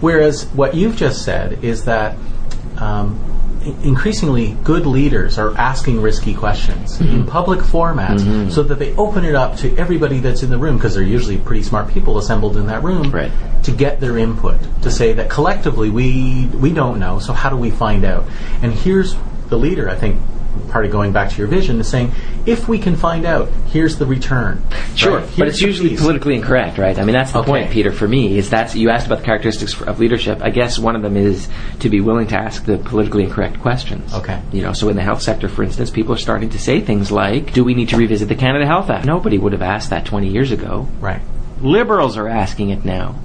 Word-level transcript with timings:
Whereas 0.00 0.46
what 0.46 0.74
you've 0.74 0.96
just 0.96 1.24
said 1.24 1.64
is 1.64 1.84
that 1.84 2.16
um, 2.78 3.18
increasingly 3.82 4.56
good 4.64 4.86
leaders 4.86 5.38
are 5.38 5.54
asking 5.56 6.00
risky 6.00 6.34
questions 6.34 6.98
mm-hmm. 6.98 7.14
in 7.14 7.26
public 7.26 7.60
formats 7.60 8.20
mm-hmm. 8.20 8.48
so 8.48 8.62
that 8.62 8.78
they 8.78 8.94
open 8.96 9.24
it 9.24 9.34
up 9.34 9.56
to 9.58 9.76
everybody 9.76 10.18
that's 10.18 10.42
in 10.42 10.48
the 10.48 10.56
room 10.56 10.76
because 10.76 10.94
they're 10.94 11.02
usually 11.02 11.36
pretty 11.36 11.62
smart 11.62 11.88
people 11.88 12.16
assembled 12.16 12.56
in 12.56 12.66
that 12.66 12.82
room 12.82 13.10
right. 13.10 13.30
to 13.62 13.70
get 13.70 14.00
their 14.00 14.16
input 14.16 14.58
to 14.82 14.90
say 14.90 15.12
that 15.12 15.28
collectively 15.28 15.90
we 15.90 16.46
we 16.46 16.72
don't 16.72 16.98
know 16.98 17.18
so 17.18 17.34
how 17.34 17.50
do 17.50 17.56
we 17.56 17.70
find 17.70 18.04
out 18.04 18.24
and 18.62 18.72
here's 18.72 19.14
the 19.48 19.58
leader 19.58 19.90
i 19.90 19.94
think 19.94 20.18
part 20.70 20.84
of 20.84 20.90
going 20.90 21.12
back 21.12 21.30
to 21.30 21.36
your 21.36 21.46
vision 21.46 21.80
is 21.80 21.88
saying, 21.88 22.12
if 22.46 22.68
we 22.68 22.78
can 22.78 22.96
find 22.96 23.26
out, 23.26 23.48
here's 23.68 23.98
the 23.98 24.06
return. 24.06 24.62
Sure, 24.94 25.18
right? 25.18 25.30
but 25.36 25.48
it's 25.48 25.60
usually 25.60 25.90
piece. 25.90 26.00
politically 26.00 26.34
incorrect, 26.34 26.78
right? 26.78 26.98
I 26.98 27.04
mean, 27.04 27.14
that's 27.14 27.32
the 27.32 27.40
okay. 27.40 27.46
point, 27.46 27.70
Peter. 27.70 27.92
For 27.92 28.08
me, 28.08 28.38
is 28.38 28.50
that 28.50 28.74
you 28.74 28.90
asked 28.90 29.06
about 29.06 29.20
the 29.20 29.24
characteristics 29.24 29.80
of 29.80 29.98
leadership. 29.98 30.40
I 30.42 30.50
guess 30.50 30.78
one 30.78 30.96
of 30.96 31.02
them 31.02 31.16
is 31.16 31.48
to 31.80 31.88
be 31.88 32.00
willing 32.00 32.26
to 32.28 32.36
ask 32.36 32.64
the 32.64 32.78
politically 32.78 33.24
incorrect 33.24 33.60
questions. 33.60 34.12
Okay. 34.14 34.40
You 34.52 34.62
know, 34.62 34.72
so 34.72 34.88
in 34.88 34.96
the 34.96 35.02
health 35.02 35.22
sector, 35.22 35.48
for 35.48 35.62
instance, 35.62 35.90
people 35.90 36.14
are 36.14 36.18
starting 36.18 36.50
to 36.50 36.58
say 36.58 36.80
things 36.80 37.10
like, 37.10 37.52
"Do 37.52 37.64
we 37.64 37.74
need 37.74 37.88
to 37.90 37.96
revisit 37.96 38.28
the 38.28 38.34
Canada 38.34 38.66
Health 38.66 38.90
Act?" 38.90 39.04
Nobody 39.06 39.38
would 39.38 39.52
have 39.52 39.62
asked 39.62 39.90
that 39.90 40.04
20 40.04 40.28
years 40.28 40.52
ago. 40.52 40.88
Right. 41.00 41.20
Liberals 41.60 42.16
are 42.16 42.28
asking 42.28 42.70
it 42.70 42.84
now. 42.84 43.16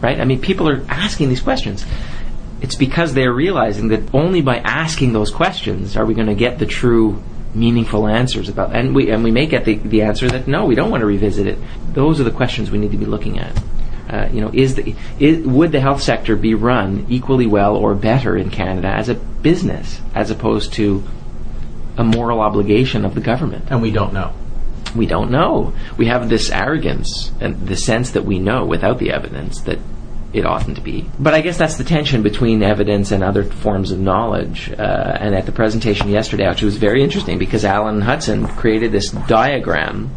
Right? 0.00 0.18
I 0.18 0.24
mean, 0.24 0.40
people 0.40 0.68
are 0.68 0.82
asking 0.88 1.28
these 1.28 1.42
questions 1.42 1.84
it's 2.60 2.76
because 2.76 3.14
they're 3.14 3.32
realizing 3.32 3.88
that 3.88 4.14
only 4.14 4.42
by 4.42 4.58
asking 4.58 5.12
those 5.12 5.30
questions 5.30 5.96
are 5.96 6.04
we 6.04 6.14
going 6.14 6.26
to 6.26 6.34
get 6.34 6.58
the 6.58 6.66
true 6.66 7.22
meaningful 7.54 8.06
answers 8.06 8.48
about 8.48 8.74
and 8.76 8.94
we 8.94 9.10
and 9.10 9.24
we 9.24 9.30
may 9.30 9.46
get 9.46 9.64
the, 9.64 9.74
the 9.76 10.02
answer 10.02 10.28
that 10.28 10.46
no 10.46 10.66
we 10.66 10.74
don't 10.74 10.90
want 10.90 11.00
to 11.00 11.06
revisit 11.06 11.46
it. 11.46 11.58
Those 11.92 12.20
are 12.20 12.24
the 12.24 12.30
questions 12.30 12.70
we 12.70 12.78
need 12.78 12.92
to 12.92 12.98
be 12.98 13.06
looking 13.06 13.38
at. 13.38 13.62
Uh, 14.08 14.28
you 14.32 14.40
know 14.40 14.50
is 14.52 14.74
the 14.76 14.94
is, 15.18 15.44
would 15.46 15.72
the 15.72 15.80
health 15.80 16.02
sector 16.02 16.36
be 16.36 16.54
run 16.54 17.06
equally 17.08 17.46
well 17.46 17.76
or 17.76 17.94
better 17.94 18.36
in 18.36 18.50
Canada 18.50 18.88
as 18.88 19.08
a 19.08 19.14
business 19.14 20.00
as 20.14 20.30
opposed 20.30 20.72
to 20.74 21.02
a 21.96 22.04
moral 22.04 22.40
obligation 22.40 23.04
of 23.04 23.14
the 23.14 23.20
government? 23.20 23.64
And 23.68 23.82
we 23.82 23.90
don't 23.90 24.12
know. 24.12 24.32
We 24.94 25.06
don't 25.06 25.30
know. 25.30 25.74
We 25.96 26.06
have 26.06 26.28
this 26.28 26.50
arrogance 26.50 27.30
and 27.40 27.66
the 27.68 27.76
sense 27.76 28.10
that 28.12 28.24
we 28.24 28.38
know 28.38 28.64
without 28.64 28.98
the 28.98 29.12
evidence 29.12 29.60
that 29.62 29.78
it 30.32 30.46
oughtn't 30.46 30.76
to 30.76 30.82
be. 30.82 31.08
But 31.18 31.34
I 31.34 31.40
guess 31.40 31.56
that's 31.56 31.76
the 31.76 31.84
tension 31.84 32.22
between 32.22 32.62
evidence 32.62 33.10
and 33.10 33.22
other 33.22 33.42
forms 33.44 33.90
of 33.90 33.98
knowledge. 33.98 34.70
Uh, 34.70 35.16
and 35.20 35.34
at 35.34 35.46
the 35.46 35.52
presentation 35.52 36.08
yesterday, 36.08 36.48
which 36.48 36.62
was 36.62 36.76
very 36.76 37.02
interesting 37.02 37.38
because 37.38 37.64
Alan 37.64 38.00
Hudson 38.00 38.46
created 38.46 38.92
this 38.92 39.10
diagram 39.10 40.10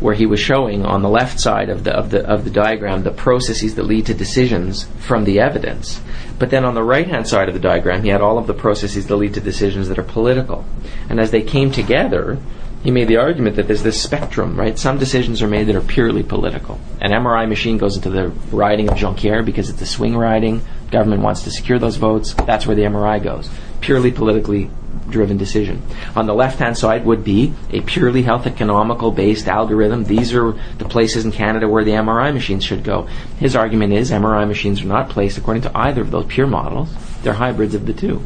where 0.00 0.14
he 0.14 0.26
was 0.26 0.40
showing 0.40 0.84
on 0.84 1.02
the 1.02 1.08
left 1.08 1.38
side 1.38 1.68
of 1.68 1.84
the 1.84 1.92
of 1.92 2.10
the 2.10 2.26
of 2.26 2.44
the 2.44 2.50
diagram 2.50 3.02
the 3.02 3.10
processes 3.10 3.74
that 3.76 3.84
lead 3.84 4.06
to 4.06 4.14
decisions 4.14 4.88
from 4.98 5.24
the 5.24 5.38
evidence. 5.40 6.00
But 6.38 6.50
then 6.50 6.64
on 6.64 6.74
the 6.74 6.82
right 6.82 7.06
hand 7.06 7.28
side 7.28 7.48
of 7.48 7.54
the 7.54 7.60
diagram, 7.60 8.02
he 8.02 8.08
had 8.08 8.22
all 8.22 8.38
of 8.38 8.46
the 8.46 8.54
processes 8.54 9.06
that 9.06 9.16
lead 9.16 9.34
to 9.34 9.40
decisions 9.40 9.88
that 9.88 9.98
are 9.98 10.02
political. 10.02 10.64
And 11.08 11.20
as 11.20 11.30
they 11.30 11.42
came 11.42 11.70
together, 11.70 12.38
he 12.82 12.90
made 12.90 13.08
the 13.08 13.18
argument 13.18 13.56
that 13.56 13.66
there's 13.66 13.82
this 13.82 14.02
spectrum, 14.02 14.58
right? 14.58 14.78
Some 14.78 14.98
decisions 14.98 15.42
are 15.42 15.48
made 15.48 15.66
that 15.66 15.76
are 15.76 15.82
purely 15.82 16.22
political. 16.22 16.80
An 17.00 17.10
MRI 17.10 17.48
machine 17.48 17.76
goes 17.76 17.96
into 17.96 18.08
the 18.08 18.28
riding 18.50 18.88
of 18.88 18.96
Jonquière 18.96 19.44
because 19.44 19.68
it's 19.68 19.82
a 19.82 19.86
swing 19.86 20.16
riding. 20.16 20.62
Government 20.90 21.22
wants 21.22 21.42
to 21.42 21.50
secure 21.50 21.78
those 21.78 21.96
votes. 21.96 22.32
That's 22.32 22.66
where 22.66 22.76
the 22.76 22.82
MRI 22.82 23.22
goes. 23.22 23.50
Purely 23.80 24.10
politically 24.10 24.70
driven 25.10 25.36
decision. 25.36 25.82
On 26.16 26.26
the 26.26 26.34
left 26.34 26.58
hand 26.58 26.78
side 26.78 27.04
would 27.04 27.22
be 27.22 27.52
a 27.70 27.80
purely 27.82 28.22
health 28.22 28.46
economical 28.46 29.10
based 29.10 29.46
algorithm. 29.46 30.04
These 30.04 30.32
are 30.34 30.52
the 30.78 30.84
places 30.84 31.24
in 31.24 31.32
Canada 31.32 31.68
where 31.68 31.84
the 31.84 31.92
MRI 31.92 32.32
machines 32.32 32.64
should 32.64 32.84
go. 32.84 33.08
His 33.38 33.56
argument 33.56 33.92
is 33.92 34.10
MRI 34.10 34.46
machines 34.46 34.82
are 34.82 34.86
not 34.86 35.10
placed 35.10 35.36
according 35.36 35.64
to 35.64 35.76
either 35.76 36.00
of 36.00 36.10
those 36.10 36.26
pure 36.26 36.46
models. 36.46 36.88
They're 37.22 37.34
hybrids 37.34 37.74
of 37.74 37.86
the 37.86 37.92
two. 37.92 38.22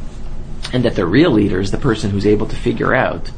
And 0.73 0.85
that 0.85 0.95
the 0.95 1.07
real 1.07 1.31
leader 1.31 1.61
is 1.61 1.71
the 1.71 1.79
person 1.79 2.11
who's 2.11 2.27
able 2.27 2.47
to 2.47 2.57
figure 2.57 2.95
out 2.95 3.31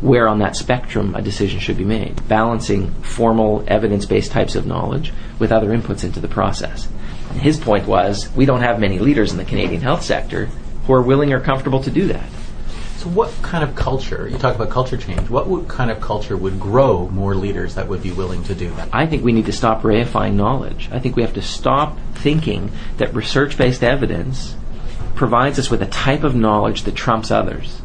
where 0.00 0.28
on 0.28 0.40
that 0.40 0.56
spectrum 0.56 1.14
a 1.14 1.22
decision 1.22 1.58
should 1.58 1.78
be 1.78 1.84
made, 1.84 2.26
balancing 2.28 2.90
formal 3.02 3.64
evidence 3.66 4.04
based 4.04 4.30
types 4.30 4.54
of 4.54 4.66
knowledge 4.66 5.12
with 5.38 5.52
other 5.52 5.68
inputs 5.68 6.04
into 6.04 6.20
the 6.20 6.28
process. 6.28 6.88
And 7.30 7.40
his 7.40 7.58
point 7.58 7.86
was 7.86 8.34
we 8.34 8.46
don't 8.46 8.60
have 8.60 8.78
many 8.78 8.98
leaders 8.98 9.32
in 9.32 9.38
the 9.38 9.44
Canadian 9.44 9.80
health 9.80 10.02
sector 10.02 10.46
who 10.86 10.92
are 10.92 11.02
willing 11.02 11.32
or 11.32 11.40
comfortable 11.40 11.82
to 11.82 11.90
do 11.90 12.06
that. 12.08 12.28
So, 12.98 13.08
what 13.10 13.32
kind 13.42 13.62
of 13.62 13.74
culture, 13.74 14.28
you 14.28 14.38
talk 14.38 14.54
about 14.54 14.70
culture 14.70 14.96
change, 14.96 15.28
what 15.28 15.46
would, 15.48 15.68
kind 15.68 15.90
of 15.90 16.00
culture 16.00 16.36
would 16.36 16.58
grow 16.58 17.08
more 17.08 17.34
leaders 17.34 17.74
that 17.74 17.88
would 17.88 18.02
be 18.02 18.10
willing 18.10 18.42
to 18.44 18.54
do 18.54 18.70
that? 18.70 18.88
I 18.92 19.06
think 19.06 19.22
we 19.22 19.32
need 19.32 19.46
to 19.46 19.52
stop 19.52 19.82
reifying 19.82 20.34
knowledge. 20.34 20.88
I 20.90 20.98
think 20.98 21.14
we 21.14 21.22
have 21.22 21.34
to 21.34 21.42
stop 21.42 21.98
thinking 22.14 22.72
that 22.96 23.14
research 23.14 23.58
based 23.58 23.82
evidence 23.82 24.56
provides 25.14 25.58
us 25.58 25.70
with 25.70 25.82
a 25.82 25.86
type 25.86 26.24
of 26.24 26.34
knowledge 26.34 26.82
that 26.82 26.94
trumps 26.94 27.30
others 27.30 27.80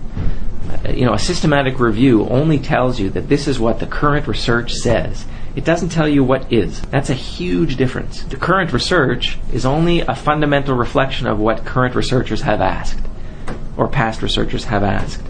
Uh, 0.69 0.91
you 0.91 1.05
know, 1.05 1.13
a 1.13 1.19
systematic 1.19 1.79
review 1.79 2.27
only 2.27 2.59
tells 2.59 2.99
you 2.99 3.09
that 3.09 3.29
this 3.29 3.47
is 3.47 3.59
what 3.59 3.79
the 3.79 3.87
current 3.87 4.27
research 4.27 4.73
says. 4.73 5.25
It 5.55 5.65
doesn't 5.65 5.89
tell 5.89 6.07
you 6.07 6.23
what 6.23 6.51
is. 6.51 6.81
That's 6.81 7.09
a 7.09 7.15
huge 7.15 7.75
difference. 7.75 8.23
The 8.23 8.37
current 8.37 8.71
research 8.71 9.37
is 9.51 9.65
only 9.65 9.99
a 10.01 10.15
fundamental 10.15 10.75
reflection 10.75 11.27
of 11.27 11.39
what 11.39 11.65
current 11.65 11.95
researchers 11.95 12.41
have 12.41 12.61
asked 12.61 12.99
or 13.75 13.87
past 13.87 14.21
researchers 14.21 14.65
have 14.65 14.83
asked. 14.83 15.23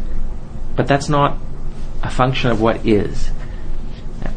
But 0.75 0.87
that's 0.87 1.09
not 1.09 1.37
a 2.03 2.09
function 2.09 2.51
of 2.51 2.61
what 2.61 2.85
is 2.85 3.31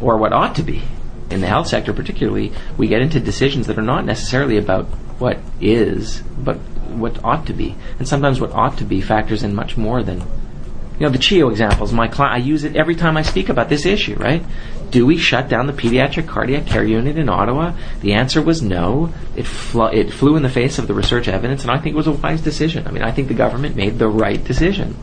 or 0.00 0.16
what 0.16 0.32
ought 0.32 0.54
to 0.56 0.62
be. 0.62 0.82
In 1.30 1.40
the 1.40 1.46
health 1.46 1.66
sector, 1.66 1.92
particularly, 1.92 2.52
we 2.76 2.86
get 2.86 3.02
into 3.02 3.18
decisions 3.18 3.66
that 3.66 3.78
are 3.78 3.82
not 3.82 4.04
necessarily 4.04 4.56
about 4.56 4.86
what 5.18 5.38
is, 5.60 6.22
but 6.38 6.56
what 6.88 7.22
ought 7.24 7.46
to 7.46 7.52
be. 7.52 7.74
And 7.98 8.06
sometimes 8.06 8.40
what 8.40 8.52
ought 8.52 8.78
to 8.78 8.84
be 8.84 9.00
factors 9.00 9.42
in 9.42 9.54
much 9.54 9.76
more 9.76 10.02
than 10.02 10.22
you 10.98 11.06
know, 11.06 11.10
the 11.10 11.18
CHEO 11.18 11.50
examples, 11.50 11.92
my 11.92 12.08
I 12.18 12.36
use 12.36 12.62
it 12.62 12.76
every 12.76 12.94
time 12.94 13.16
I 13.16 13.22
speak 13.22 13.48
about 13.48 13.68
this 13.68 13.84
issue, 13.84 14.14
right? 14.14 14.44
Do 14.90 15.04
we 15.04 15.18
shut 15.18 15.48
down 15.48 15.66
the 15.66 15.72
pediatric 15.72 16.28
cardiac 16.28 16.66
care 16.66 16.84
unit 16.84 17.18
in 17.18 17.28
Ottawa? 17.28 17.74
The 18.00 18.12
answer 18.12 18.40
was 18.40 18.62
no. 18.62 19.12
It, 19.34 19.44
fl- 19.44 19.86
it 19.86 20.12
flew 20.12 20.36
in 20.36 20.44
the 20.44 20.48
face 20.48 20.78
of 20.78 20.86
the 20.86 20.94
research 20.94 21.26
evidence, 21.26 21.62
and 21.62 21.72
I 21.72 21.78
think 21.78 21.94
it 21.94 21.96
was 21.96 22.06
a 22.06 22.12
wise 22.12 22.42
decision. 22.42 22.86
I 22.86 22.92
mean, 22.92 23.02
I 23.02 23.10
think 23.10 23.26
the 23.26 23.34
government 23.34 23.74
made 23.74 23.98
the 23.98 24.08
right 24.08 24.42
decision 24.42 24.96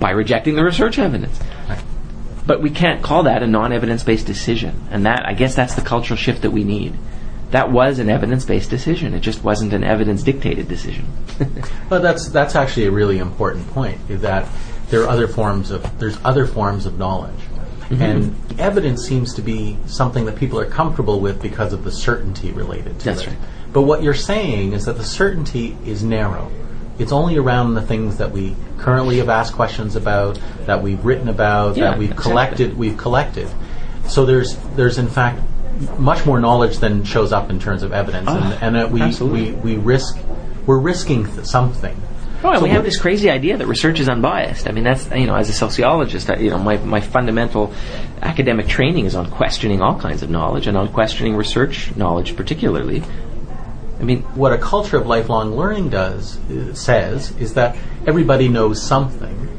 by 0.00 0.10
rejecting 0.10 0.56
the 0.56 0.64
research 0.64 0.98
evidence. 0.98 1.38
But 2.44 2.60
we 2.60 2.70
can't 2.70 3.02
call 3.02 3.24
that 3.24 3.44
a 3.44 3.46
non-evidence 3.46 4.02
based 4.02 4.26
decision, 4.26 4.88
and 4.90 5.06
that 5.06 5.24
I 5.26 5.34
guess 5.34 5.54
that's 5.54 5.76
the 5.76 5.82
cultural 5.82 6.16
shift 6.16 6.42
that 6.42 6.50
we 6.50 6.64
need. 6.64 6.98
That 7.52 7.70
was 7.70 8.00
an 8.00 8.10
evidence 8.10 8.44
based 8.44 8.70
decision. 8.70 9.14
It 9.14 9.20
just 9.20 9.44
wasn't 9.44 9.72
an 9.72 9.84
evidence 9.84 10.24
dictated 10.24 10.66
decision. 10.66 11.06
well, 11.90 12.00
that's 12.00 12.28
that's 12.30 12.56
actually 12.56 12.86
a 12.86 12.90
really 12.90 13.18
important 13.18 13.68
point. 13.70 14.00
That 14.08 14.48
there 14.90 15.02
are 15.02 15.08
other 15.08 15.28
forms 15.28 15.70
of 15.70 15.98
there's 15.98 16.18
other 16.24 16.46
forms 16.46 16.86
of 16.86 16.98
knowledge. 16.98 17.38
Mm-hmm. 17.90 18.02
And 18.02 18.60
evidence 18.60 19.06
seems 19.06 19.34
to 19.34 19.42
be 19.42 19.76
something 19.86 20.24
that 20.26 20.36
people 20.36 20.60
are 20.60 20.66
comfortable 20.66 21.18
with 21.18 21.42
because 21.42 21.72
of 21.72 21.82
the 21.82 21.90
certainty 21.90 22.52
related 22.52 23.00
to 23.00 23.04
That's 23.06 23.22
it. 23.22 23.28
Right. 23.28 23.38
But 23.72 23.82
what 23.82 24.02
you're 24.02 24.14
saying 24.14 24.74
is 24.74 24.84
that 24.84 24.96
the 24.96 25.04
certainty 25.04 25.76
is 25.84 26.04
narrow. 26.04 26.50
It's 27.00 27.12
only 27.12 27.36
around 27.36 27.74
the 27.74 27.82
things 27.82 28.18
that 28.18 28.30
we 28.30 28.54
currently 28.78 29.18
have 29.18 29.28
asked 29.28 29.54
questions 29.54 29.96
about, 29.96 30.38
that 30.66 30.82
we've 30.82 31.04
written 31.04 31.28
about, 31.28 31.76
yeah, 31.76 31.90
that 31.90 31.98
we've 31.98 32.10
exactly. 32.10 32.30
collected. 32.30 32.76
We've 32.76 32.96
collected. 32.96 33.48
So 34.06 34.26
there's 34.26 34.56
there's 34.76 34.98
in 34.98 35.08
fact 35.08 35.40
much 35.98 36.26
more 36.26 36.38
knowledge 36.38 36.78
than 36.78 37.04
shows 37.04 37.32
up 37.32 37.48
in 37.50 37.58
terms 37.58 37.82
of 37.82 37.92
evidence, 37.92 38.28
oh, 38.28 38.36
and, 38.36 38.76
and 38.76 38.76
uh, 38.76 38.88
we, 38.88 39.24
we 39.24 39.52
we 39.52 39.76
risk 39.76 40.18
we're 40.66 40.78
risking 40.78 41.24
th- 41.24 41.46
something 41.46 42.00
Oh, 42.42 42.50
and 42.50 42.58
so 42.58 42.64
we 42.64 42.70
have 42.70 42.84
this 42.84 42.98
crazy 42.98 43.28
idea 43.28 43.58
that 43.58 43.66
research 43.66 44.00
is 44.00 44.08
unbiased. 44.08 44.66
I 44.66 44.72
mean, 44.72 44.84
that's 44.84 45.10
you 45.10 45.26
know, 45.26 45.34
as 45.34 45.50
a 45.50 45.52
sociologist, 45.52 46.30
I, 46.30 46.36
you 46.36 46.50
know, 46.50 46.58
my 46.58 46.78
my 46.78 47.00
fundamental 47.00 47.74
academic 48.22 48.66
training 48.66 49.04
is 49.04 49.14
on 49.14 49.30
questioning 49.30 49.82
all 49.82 49.98
kinds 49.98 50.22
of 50.22 50.30
knowledge 50.30 50.66
and 50.66 50.76
on 50.76 50.90
questioning 50.90 51.36
research 51.36 51.94
knowledge, 51.96 52.36
particularly. 52.36 53.02
I 53.98 54.02
mean, 54.02 54.22
what 54.34 54.52
a 54.52 54.58
culture 54.58 54.96
of 54.96 55.06
lifelong 55.06 55.54
learning 55.54 55.90
does 55.90 56.38
uh, 56.50 56.74
says 56.74 57.32
is 57.36 57.52
that 57.54 57.76
everybody 58.06 58.48
knows 58.48 58.82
something, 58.82 59.49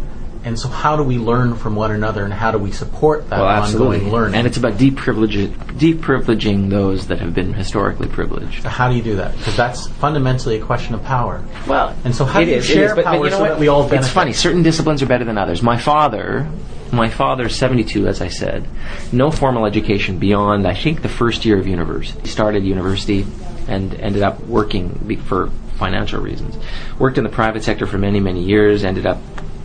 and 0.44 0.58
so, 0.58 0.70
how 0.70 0.98
do 0.98 1.04
we 1.04 1.18
learn 1.18 1.56
from 1.56 1.76
one 1.76 1.92
another, 1.92 2.24
and 2.24 2.34
how 2.34 2.50
do 2.50 2.58
we 2.58 2.72
support 2.72 3.30
that 3.30 3.40
well, 3.40 3.64
ongoing 3.64 4.12
learning? 4.12 4.36
And 4.36 4.48
it's 4.48 4.58
about 4.58 4.74
deprivileging, 4.74 5.56
deprivileging 5.78 6.70
those 6.70 7.08
that 7.08 7.20
have 7.20 7.36
been 7.36 7.54
historically 7.54 8.08
privileged. 8.08 8.64
So 8.64 8.70
how 8.70 8.90
do 8.90 8.96
you 8.96 9.04
do 9.04 9.16
that? 9.18 9.38
Because 9.38 9.56
that's 9.56 9.88
fundamentally 9.88 10.60
a 10.60 10.66
question 10.66 10.96
of 10.96 11.04
power. 11.04 11.44
Well, 11.68 11.96
and 12.04 12.16
so 12.16 12.26
how 12.26 12.40
do 12.40 12.48
you 12.48 12.56
is, 12.56 12.66
share 12.66 12.96
but, 12.96 13.06
power 13.06 13.20
but 13.20 13.24
you 13.26 13.30
know 13.30 13.36
so 13.38 13.42
what? 13.42 13.50
that 13.50 13.60
we 13.60 13.68
all 13.68 13.84
benefit? 13.84 14.06
It's 14.06 14.14
funny. 14.14 14.34
Certain 14.34 14.64
disciplines 14.64 15.04
are 15.04 15.06
better 15.06 15.26
than 15.26 15.38
others. 15.38 15.62
My 15.62 15.78
father, 15.78 16.50
my 16.92 17.10
father's 17.10 17.56
72, 17.56 18.08
as 18.08 18.20
I 18.20 18.30
said, 18.30 18.68
no 19.12 19.30
formal 19.30 19.68
education 19.68 20.18
beyond 20.18 20.68
I 20.68 20.74
think 20.74 21.04
the 21.04 21.10
first 21.10 21.46
year 21.46 21.60
of 21.60 21.68
university. 21.68 22.20
He 22.22 22.28
started 22.28 22.64
university 22.64 23.28
and 23.68 23.94
ended 23.94 24.24
up 24.24 24.40
working 24.42 25.20
for 25.22 25.52
financial 25.78 26.20
reasons. 26.20 26.58
Worked 26.98 27.20
in 27.20 27.24
the 27.24 27.30
private 27.30 27.64
sector 27.64 27.86
for 27.86 28.00
many, 28.00 28.20
many 28.20 28.44
years. 28.44 28.84
Ended 28.84 29.06
up 29.06 29.20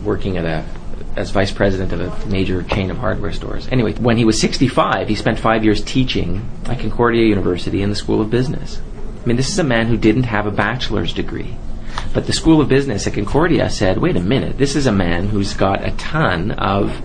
working 0.07 0.37
at 0.37 0.45
a 0.45 0.65
as 1.15 1.31
vice 1.31 1.51
president 1.51 1.91
of 1.91 1.99
a 1.99 2.27
major 2.27 2.61
chain 2.63 2.91
of 2.91 2.97
hardware 2.97 3.33
stores. 3.33 3.67
Anyway, 3.71 3.93
when 3.93 4.17
he 4.17 4.25
was 4.25 4.39
65, 4.39 5.07
he 5.09 5.15
spent 5.15 5.39
five 5.39 5.63
years 5.63 5.83
teaching 5.83 6.47
at 6.65 6.79
Concordia 6.79 7.25
University 7.25 7.81
in 7.81 7.89
the 7.89 7.95
School 7.95 8.21
of 8.21 8.29
Business. 8.29 8.79
I 9.23 9.25
mean, 9.25 9.35
this 9.35 9.49
is 9.49 9.57
a 9.57 9.63
man 9.63 9.87
who 9.87 9.97
didn't 9.97 10.23
have 10.23 10.45
a 10.45 10.51
bachelor's 10.51 11.13
degree. 11.13 11.55
But 12.13 12.27
the 12.27 12.33
School 12.33 12.61
of 12.61 12.69
Business 12.69 13.07
at 13.07 13.15
Concordia 13.15 13.69
said, 13.71 13.97
wait 13.97 14.15
a 14.15 14.21
minute, 14.21 14.59
this 14.59 14.75
is 14.75 14.85
a 14.85 14.91
man 14.91 15.27
who's 15.27 15.55
got 15.55 15.83
a 15.83 15.91
ton 15.91 16.51
of, 16.51 17.01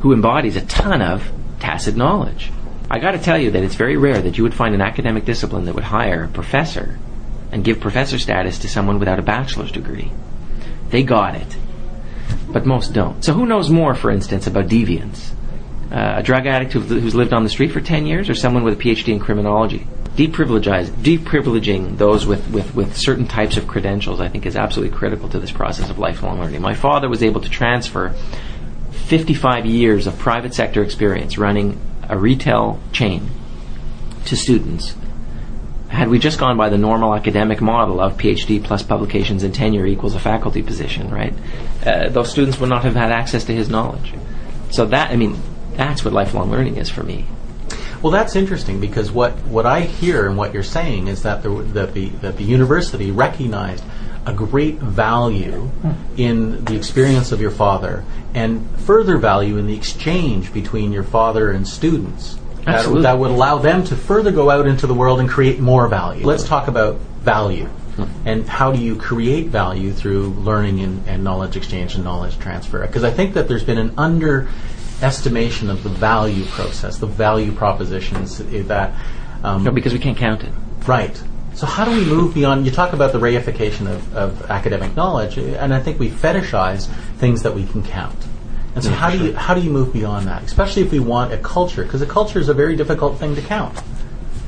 who 0.00 0.12
embodies 0.12 0.54
a 0.54 0.64
ton 0.64 1.02
of 1.02 1.28
tacit 1.58 1.96
knowledge. 1.96 2.52
I 2.88 3.00
got 3.00 3.12
to 3.12 3.18
tell 3.18 3.36
you 3.36 3.50
that 3.50 3.64
it's 3.64 3.74
very 3.74 3.96
rare 3.96 4.22
that 4.22 4.38
you 4.38 4.44
would 4.44 4.54
find 4.54 4.74
an 4.74 4.80
academic 4.80 5.24
discipline 5.24 5.64
that 5.64 5.74
would 5.74 5.84
hire 5.84 6.24
a 6.24 6.28
professor 6.28 6.98
and 7.50 7.64
give 7.64 7.80
professor 7.80 8.18
status 8.18 8.60
to 8.60 8.68
someone 8.68 9.00
without 9.00 9.18
a 9.18 9.22
bachelor's 9.22 9.72
degree. 9.72 10.12
They 10.90 11.02
got 11.02 11.34
it. 11.34 11.56
But 12.50 12.66
most 12.66 12.92
don't. 12.92 13.22
So 13.24 13.32
who 13.32 13.46
knows 13.46 13.70
more, 13.70 13.94
for 13.94 14.10
instance, 14.10 14.46
about 14.46 14.66
deviance? 14.66 15.32
Uh, 15.90 16.14
a 16.16 16.22
drug 16.22 16.46
addict 16.46 16.72
who, 16.72 16.80
who's 16.80 17.14
lived 17.14 17.32
on 17.32 17.44
the 17.44 17.50
street 17.50 17.72
for 17.72 17.80
10 17.80 18.06
years 18.06 18.28
or 18.28 18.34
someone 18.34 18.64
with 18.64 18.74
a 18.74 18.82
PhD 18.82 19.08
in 19.12 19.20
criminology? 19.20 19.86
deprivileging 20.90 21.96
those 21.96 22.26
with, 22.26 22.50
with, 22.50 22.74
with 22.74 22.96
certain 22.96 23.28
types 23.28 23.56
of 23.56 23.68
credentials, 23.68 24.20
I 24.20 24.28
think, 24.28 24.46
is 24.46 24.56
absolutely 24.56 24.96
critical 24.96 25.28
to 25.28 25.38
this 25.38 25.52
process 25.52 25.90
of 25.90 25.98
lifelong 25.98 26.40
learning. 26.40 26.60
My 26.60 26.74
father 26.74 27.08
was 27.08 27.22
able 27.22 27.40
to 27.40 27.48
transfer 27.48 28.08
55 28.90 29.64
years 29.64 30.08
of 30.08 30.18
private 30.18 30.54
sector 30.54 30.82
experience 30.82 31.38
running 31.38 31.80
a 32.08 32.18
retail 32.18 32.80
chain 32.92 33.30
to 34.24 34.36
students. 34.36 34.96
Had 35.88 36.08
we 36.08 36.18
just 36.18 36.38
gone 36.38 36.56
by 36.56 36.68
the 36.68 36.78
normal 36.78 37.14
academic 37.14 37.60
model 37.60 38.00
of 38.00 38.16
PhD 38.16 38.62
plus 38.62 38.82
publications 38.82 39.42
and 39.42 39.54
tenure 39.54 39.86
equals 39.86 40.14
a 40.14 40.20
faculty 40.20 40.62
position, 40.62 41.10
right? 41.10 41.34
Uh, 41.84 42.08
those 42.08 42.30
students 42.30 42.60
would 42.60 42.68
not 42.68 42.84
have 42.84 42.94
had 42.94 43.10
access 43.10 43.44
to 43.44 43.54
his 43.54 43.68
knowledge. 43.68 44.12
So 44.70 44.84
that, 44.86 45.10
I 45.10 45.16
mean, 45.16 45.40
that's 45.74 46.04
what 46.04 46.12
lifelong 46.12 46.50
learning 46.50 46.76
is 46.76 46.90
for 46.90 47.02
me. 47.02 47.26
Well, 48.02 48.12
that's 48.12 48.36
interesting 48.36 48.80
because 48.80 49.10
what, 49.10 49.32
what 49.46 49.66
I 49.66 49.80
hear 49.80 50.28
and 50.28 50.36
what 50.36 50.54
you're 50.54 50.62
saying 50.62 51.08
is 51.08 51.22
that 51.22 51.42
the, 51.42 51.48
that 51.48 51.94
the, 51.94 52.10
that 52.20 52.36
the 52.36 52.44
university 52.44 53.10
recognized 53.10 53.82
a 54.24 54.32
great 54.32 54.76
value 54.76 55.70
in 56.16 56.64
the 56.66 56.76
experience 56.76 57.32
of 57.32 57.40
your 57.40 57.50
father 57.50 58.04
and 58.34 58.68
further 58.80 59.16
value 59.16 59.56
in 59.56 59.66
the 59.66 59.74
exchange 59.74 60.52
between 60.52 60.92
your 60.92 61.02
father 61.02 61.50
and 61.50 61.66
students. 61.66 62.38
That, 62.64 63.02
that, 63.02 63.18
would 63.18 63.30
allow 63.30 63.58
them 63.58 63.84
to 63.84 63.96
further 63.96 64.30
go 64.30 64.50
out 64.50 64.66
into 64.66 64.86
the 64.86 64.94
world 64.94 65.20
and 65.20 65.28
create 65.28 65.58
more 65.58 65.88
value. 65.88 66.26
Let's 66.26 66.44
talk 66.44 66.68
about 66.68 66.96
value. 67.20 67.66
Hmm. 67.66 68.28
And 68.28 68.48
how 68.48 68.72
do 68.72 68.80
you 68.80 68.96
create 68.96 69.48
value 69.48 69.92
through 69.92 70.28
learning 70.30 70.80
and, 70.80 71.08
and 71.08 71.24
knowledge 71.24 71.56
exchange 71.56 71.94
and 71.94 72.04
knowledge 72.04 72.38
transfer? 72.38 72.86
Because 72.86 73.04
I 73.04 73.10
think 73.10 73.34
that 73.34 73.48
there's 73.48 73.64
been 73.64 73.78
an 73.78 73.94
underestimation 73.98 75.70
of 75.70 75.82
the 75.82 75.88
value 75.88 76.44
process, 76.46 76.98
the 76.98 77.06
value 77.06 77.52
propositions 77.52 78.38
that. 78.38 78.94
Um, 79.42 79.64
no, 79.64 79.70
because 79.70 79.92
we 79.92 79.98
can't 79.98 80.18
count 80.18 80.42
it. 80.44 80.52
Right. 80.86 81.20
So 81.54 81.66
how 81.66 81.84
do 81.84 81.90
we 81.90 82.04
move 82.04 82.34
beyond? 82.34 82.66
You 82.66 82.70
talk 82.72 82.92
about 82.92 83.12
the 83.12 83.18
reification 83.18 83.88
of, 83.90 84.16
of 84.16 84.48
academic 84.48 84.94
knowledge, 84.94 85.38
and 85.38 85.74
I 85.74 85.80
think 85.80 85.98
we 85.98 86.08
fetishize 86.08 86.86
things 87.16 87.42
that 87.42 87.54
we 87.54 87.66
can 87.66 87.82
count. 87.82 88.27
And 88.78 88.84
so, 88.84 88.90
yeah, 88.90 88.96
how 88.96 89.10
do 89.10 89.18
you 89.18 89.34
how 89.34 89.54
do 89.54 89.60
you 89.60 89.70
move 89.70 89.92
beyond 89.92 90.28
that? 90.28 90.44
Especially 90.44 90.82
if 90.82 90.92
we 90.92 91.00
want 91.00 91.32
a 91.32 91.38
culture, 91.38 91.82
because 91.82 92.00
a 92.00 92.06
culture 92.06 92.38
is 92.38 92.48
a 92.48 92.54
very 92.54 92.76
difficult 92.76 93.18
thing 93.18 93.34
to 93.34 93.42
count. 93.42 93.76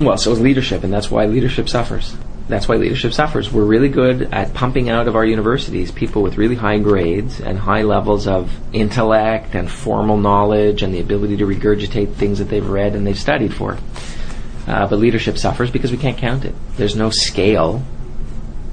Well, 0.00 0.16
so 0.18 0.30
is 0.30 0.40
leadership, 0.40 0.84
and 0.84 0.92
that's 0.92 1.10
why 1.10 1.26
leadership 1.26 1.68
suffers. 1.68 2.16
That's 2.48 2.68
why 2.68 2.76
leadership 2.76 3.12
suffers. 3.12 3.52
We're 3.52 3.64
really 3.64 3.88
good 3.88 4.22
at 4.32 4.54
pumping 4.54 4.88
out 4.88 5.08
of 5.08 5.16
our 5.16 5.24
universities 5.24 5.90
people 5.90 6.22
with 6.22 6.36
really 6.36 6.54
high 6.54 6.78
grades 6.78 7.40
and 7.40 7.58
high 7.58 7.82
levels 7.82 8.28
of 8.28 8.56
intellect 8.72 9.54
and 9.54 9.70
formal 9.70 10.16
knowledge 10.16 10.82
and 10.82 10.94
the 10.94 11.00
ability 11.00 11.36
to 11.38 11.46
regurgitate 11.46 12.14
things 12.14 12.38
that 12.38 12.48
they've 12.48 12.68
read 12.68 12.94
and 12.94 13.04
they've 13.06 13.18
studied 13.18 13.52
for. 13.52 13.78
Uh, 14.66 14.86
but 14.86 14.98
leadership 14.98 15.38
suffers 15.38 15.70
because 15.70 15.90
we 15.90 15.98
can't 15.98 16.18
count 16.18 16.44
it. 16.44 16.54
There's 16.76 16.94
no 16.94 17.10
scale. 17.10 17.82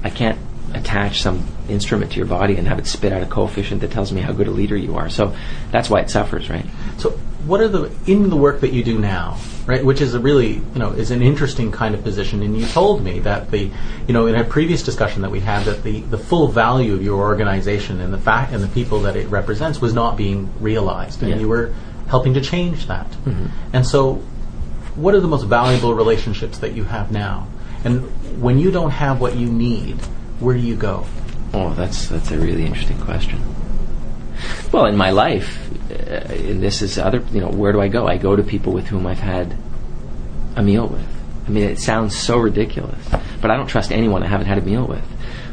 I 0.04 0.10
can't 0.10 0.38
attach 0.74 1.22
some 1.22 1.46
instrument 1.68 2.12
to 2.12 2.18
your 2.18 2.26
body 2.26 2.56
and 2.56 2.66
have 2.68 2.78
it 2.78 2.86
spit 2.86 3.12
out 3.12 3.22
a 3.22 3.26
coefficient 3.26 3.80
that 3.80 3.90
tells 3.90 4.12
me 4.12 4.20
how 4.20 4.32
good 4.32 4.48
a 4.48 4.50
leader 4.50 4.76
you 4.76 4.96
are. 4.96 5.08
So 5.08 5.34
that's 5.70 5.88
why 5.88 6.00
it 6.00 6.10
suffers, 6.10 6.50
right? 6.50 6.66
So 6.98 7.10
what 7.46 7.60
are 7.60 7.68
the 7.68 7.90
in 8.06 8.30
the 8.30 8.36
work 8.36 8.60
that 8.60 8.72
you 8.72 8.84
do 8.84 8.98
now, 8.98 9.38
right? 9.66 9.84
Which 9.84 10.00
is 10.00 10.14
a 10.14 10.20
really 10.20 10.54
you 10.54 10.78
know 10.78 10.90
is 10.90 11.10
an 11.10 11.22
interesting 11.22 11.72
kind 11.72 11.94
of 11.94 12.02
position. 12.02 12.42
And 12.42 12.58
you 12.58 12.66
told 12.66 13.02
me 13.02 13.20
that 13.20 13.50
the 13.50 13.70
you 14.06 14.12
know 14.12 14.26
in 14.26 14.34
a 14.34 14.44
previous 14.44 14.82
discussion 14.82 15.22
that 15.22 15.30
we 15.30 15.40
had 15.40 15.64
that 15.64 15.82
the 15.82 16.00
the 16.00 16.18
full 16.18 16.48
value 16.48 16.94
of 16.94 17.02
your 17.02 17.20
organization 17.20 18.00
and 18.00 18.12
the 18.12 18.18
fact 18.18 18.52
and 18.52 18.62
the 18.62 18.68
people 18.68 19.00
that 19.00 19.16
it 19.16 19.28
represents 19.28 19.80
was 19.80 19.94
not 19.94 20.16
being 20.16 20.52
realized, 20.60 21.22
and 21.22 21.30
yeah. 21.30 21.38
you 21.38 21.48
were 21.48 21.74
helping 22.08 22.34
to 22.34 22.40
change 22.40 22.86
that. 22.86 23.06
Mm-hmm. 23.06 23.46
And 23.72 23.86
so 23.86 24.22
what 24.94 25.14
are 25.14 25.20
the 25.20 25.28
most 25.28 25.44
valuable 25.44 25.94
relationships 25.94 26.58
that 26.58 26.72
you 26.72 26.84
have 26.84 27.12
now? 27.12 27.46
And 27.84 28.42
when 28.42 28.58
you 28.58 28.70
don't 28.70 28.90
have 28.90 29.20
what 29.20 29.36
you 29.36 29.48
need, 29.48 29.98
where 30.40 30.54
do 30.54 30.60
you 30.60 30.76
go? 30.76 31.06
Oh, 31.52 31.74
that's 31.74 32.08
that's 32.08 32.30
a 32.30 32.38
really 32.38 32.66
interesting 32.66 33.00
question. 33.00 33.42
Well, 34.72 34.86
in 34.86 34.96
my 34.96 35.10
life, 35.10 35.70
uh, 35.90 36.32
and 36.32 36.62
this 36.62 36.82
is 36.82 36.98
other, 36.98 37.24
you 37.32 37.40
know, 37.40 37.48
where 37.48 37.72
do 37.72 37.80
I 37.80 37.88
go? 37.88 38.06
I 38.06 38.18
go 38.18 38.36
to 38.36 38.42
people 38.42 38.72
with 38.72 38.86
whom 38.86 39.06
I've 39.06 39.18
had 39.18 39.56
a 40.56 40.62
meal 40.62 40.86
with. 40.86 41.06
I 41.46 41.50
mean, 41.50 41.64
it 41.64 41.78
sounds 41.78 42.16
so 42.16 42.36
ridiculous, 42.38 42.98
but 43.40 43.50
I 43.50 43.56
don't 43.56 43.66
trust 43.66 43.90
anyone 43.90 44.22
I 44.22 44.26
haven't 44.26 44.46
had 44.46 44.58
a 44.58 44.62
meal 44.62 44.86
with. 44.86 45.04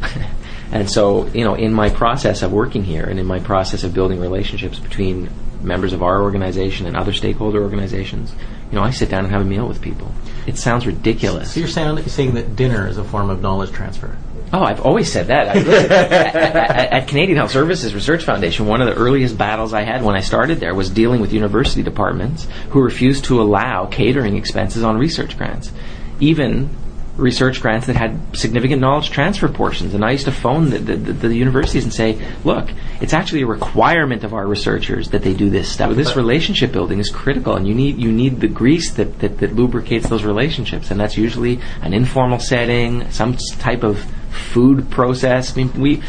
and 0.71 0.89
so, 0.89 1.27
you 1.27 1.45
know, 1.45 1.55
in 1.55 1.73
my 1.73 1.89
process 1.89 2.41
of 2.41 2.51
working 2.51 2.83
here 2.83 3.05
and 3.05 3.17
in 3.19 3.25
my 3.25 3.39
process 3.39 3.83
of 3.83 3.93
building 3.93 4.19
relationships 4.19 4.77
between 4.77 5.29
members 5.61 5.93
of 5.93 6.03
our 6.03 6.21
organization 6.21 6.85
and 6.85 6.97
other 6.97 7.13
stakeholder 7.13 7.63
organizations, 7.63 8.33
you 8.69 8.75
know, 8.75 8.83
I 8.83 8.91
sit 8.91 9.09
down 9.09 9.23
and 9.23 9.31
have 9.31 9.41
a 9.41 9.45
meal 9.45 9.67
with 9.67 9.81
people. 9.81 10.13
It 10.45 10.57
sounds 10.57 10.85
ridiculous. 10.85 11.53
So 11.53 11.61
you're 11.61 11.69
saying, 11.69 12.03
saying 12.03 12.33
that 12.33 12.55
dinner 12.55 12.88
is 12.88 12.97
a 12.97 13.03
form 13.03 13.29
of 13.29 13.41
knowledge 13.41 13.71
transfer? 13.71 14.17
Oh, 14.53 14.63
I've 14.63 14.81
always 14.81 15.12
said 15.12 15.27
that. 15.27 15.56
at, 15.56 15.68
at, 15.68 16.94
at, 16.94 17.07
Canadian 17.07 17.38
Health 17.38 17.51
Services 17.51 17.94
Research 17.94 18.24
Foundation, 18.24 18.68
one 18.68 18.81
of 18.81 18.88
the 18.88 18.95
earliest 18.95 19.38
battles 19.38 19.74
I 19.74 19.81
had 19.81 20.03
when 20.03 20.15
I 20.15 20.21
started 20.21 20.59
there 20.59 20.75
was 20.75 20.89
dealing 20.89 21.19
with 21.19 21.33
university 21.33 21.83
departments 21.83 22.47
who 22.69 22.81
refused 22.81 23.25
to 23.25 23.42
allow 23.42 23.86
catering 23.88 24.38
expenses 24.38 24.83
on 24.83 24.97
research 24.97 25.38
grants. 25.38 25.71
Even 26.19 26.69
research 27.17 27.62
grants 27.62 27.88
that 27.88 27.95
had 27.95 28.19
significant 28.35 28.81
knowledge 28.81 29.09
transfer 29.09 29.47
portions. 29.47 29.94
And 29.94 30.03
I 30.03 30.12
used 30.12 30.25
to 30.25 30.31
phone 30.31 30.69
the, 30.69 30.79
the, 30.79 30.95
the, 30.95 31.35
universities 31.35 31.83
and 31.83 31.94
say, 31.94 32.21
look, 32.44 32.69
it's 33.00 33.13
actually 33.13 33.41
a 33.41 33.47
requirement 33.47 34.23
of 34.23 34.33
our 34.33 34.45
researchers 34.45 35.09
that 35.09 35.23
they 35.23 35.33
do 35.33 35.50
this 35.50 35.71
stuff. 35.71 35.95
This 35.95 36.15
relationship 36.15 36.71
building 36.71 37.00
is 37.00 37.09
critical, 37.09 37.56
and 37.56 37.67
you 37.67 37.73
need 37.73 37.97
you 37.97 38.12
need 38.12 38.41
the 38.41 38.47
grease 38.47 38.91
that, 38.94 39.19
that, 39.19 39.38
that 39.39 39.56
lubricates 39.56 40.09
those 40.09 40.23
relationships, 40.23 40.91
and 40.91 41.00
that's 41.00 41.17
usually 41.17 41.59
an 41.81 41.94
informal 41.94 42.39
setting, 42.39 43.09
some 43.12 43.38
type 43.59 43.83
of 43.83 44.00
food 44.29 44.89
process. 44.89 45.53
I 45.53 45.63
mean, 45.63 45.79
we 45.79 46.03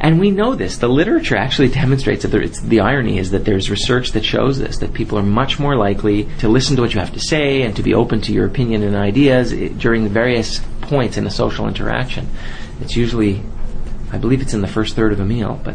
and 0.00 0.20
we 0.20 0.30
know 0.30 0.54
this. 0.54 0.78
The 0.78 0.88
literature 0.88 1.36
actually 1.36 1.68
demonstrates 1.68 2.22
that 2.22 2.28
there, 2.28 2.46
the 2.46 2.80
irony 2.80 3.18
is 3.18 3.30
that 3.32 3.44
there's 3.44 3.68
research 3.70 4.12
that 4.12 4.24
shows 4.24 4.58
this, 4.58 4.78
that 4.78 4.94
people 4.94 5.18
are 5.18 5.22
much 5.22 5.58
more 5.58 5.76
likely 5.76 6.24
to 6.38 6.48
listen 6.48 6.76
to 6.76 6.82
what 6.82 6.94
you 6.94 7.00
have 7.00 7.12
to 7.14 7.20
say 7.20 7.62
and 7.62 7.74
to 7.76 7.82
be 7.82 7.94
open 7.94 8.20
to 8.22 8.32
your 8.32 8.46
opinion 8.46 8.82
and 8.82 8.94
ideas 8.94 9.52
eh, 9.52 9.68
during 9.76 10.04
the 10.04 10.10
various 10.10 10.60
points 10.82 11.16
in 11.16 11.26
a 11.26 11.30
social 11.30 11.66
interaction. 11.66 12.28
It's 12.80 12.96
usually, 12.96 13.42
I 14.12 14.18
believe 14.18 14.40
it's 14.40 14.54
in 14.54 14.60
the 14.60 14.68
first 14.68 14.94
third 14.94 15.12
of 15.12 15.18
a 15.18 15.24
meal, 15.24 15.60
but 15.64 15.74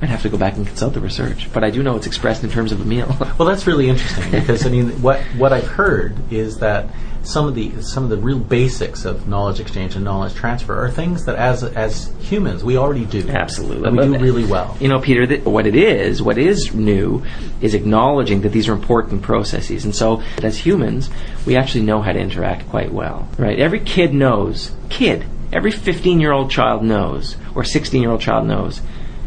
I'd 0.00 0.08
have 0.08 0.22
to 0.22 0.28
go 0.28 0.38
back 0.38 0.56
and 0.56 0.66
consult 0.66 0.94
the 0.94 1.00
research. 1.00 1.52
But 1.52 1.64
I 1.64 1.70
do 1.70 1.82
know 1.82 1.96
it's 1.96 2.06
expressed 2.06 2.44
in 2.44 2.50
terms 2.50 2.70
of 2.70 2.80
a 2.80 2.84
meal. 2.84 3.08
well, 3.38 3.48
that's 3.48 3.66
really 3.66 3.88
interesting 3.88 4.30
because, 4.30 4.66
I 4.66 4.68
mean, 4.68 5.02
what, 5.02 5.20
what 5.36 5.52
I've 5.52 5.66
heard 5.66 6.16
is 6.32 6.58
that 6.58 6.86
some 7.24 7.46
of 7.46 7.54
the 7.54 7.82
some 7.82 8.04
of 8.04 8.10
the 8.10 8.16
real 8.16 8.38
basics 8.38 9.04
of 9.04 9.26
knowledge 9.26 9.60
exchange 9.60 9.94
and 9.94 10.04
knowledge 10.04 10.34
transfer 10.34 10.78
are 10.78 10.90
things 10.90 11.24
that 11.24 11.36
as 11.36 11.62
as 11.62 12.12
humans 12.20 12.62
we 12.62 12.76
already 12.76 13.04
do. 13.04 13.28
Absolutely, 13.28 13.90
we 13.90 13.98
do 13.98 14.18
really 14.18 14.44
well. 14.44 14.76
You 14.80 14.88
know, 14.88 15.00
Peter, 15.00 15.26
th- 15.26 15.44
what 15.44 15.66
it 15.66 15.74
is, 15.74 16.22
what 16.22 16.38
is 16.38 16.74
new, 16.74 17.24
is 17.60 17.74
acknowledging 17.74 18.42
that 18.42 18.50
these 18.50 18.68
are 18.68 18.72
important 18.72 19.22
processes, 19.22 19.84
and 19.84 19.94
so 19.94 20.22
as 20.42 20.58
humans, 20.58 21.10
we 21.46 21.56
actually 21.56 21.84
know 21.84 22.02
how 22.02 22.12
to 22.12 22.18
interact 22.18 22.68
quite 22.68 22.92
well. 22.92 23.28
Right? 23.38 23.58
Every 23.58 23.80
kid 23.80 24.14
knows. 24.14 24.72
Kid. 24.88 25.24
Every 25.52 25.70
15 25.70 26.20
year 26.20 26.32
old 26.32 26.50
child 26.50 26.82
knows, 26.82 27.36
or 27.54 27.64
16 27.64 28.00
year 28.00 28.10
old 28.10 28.20
child 28.20 28.46
knows. 28.46 28.80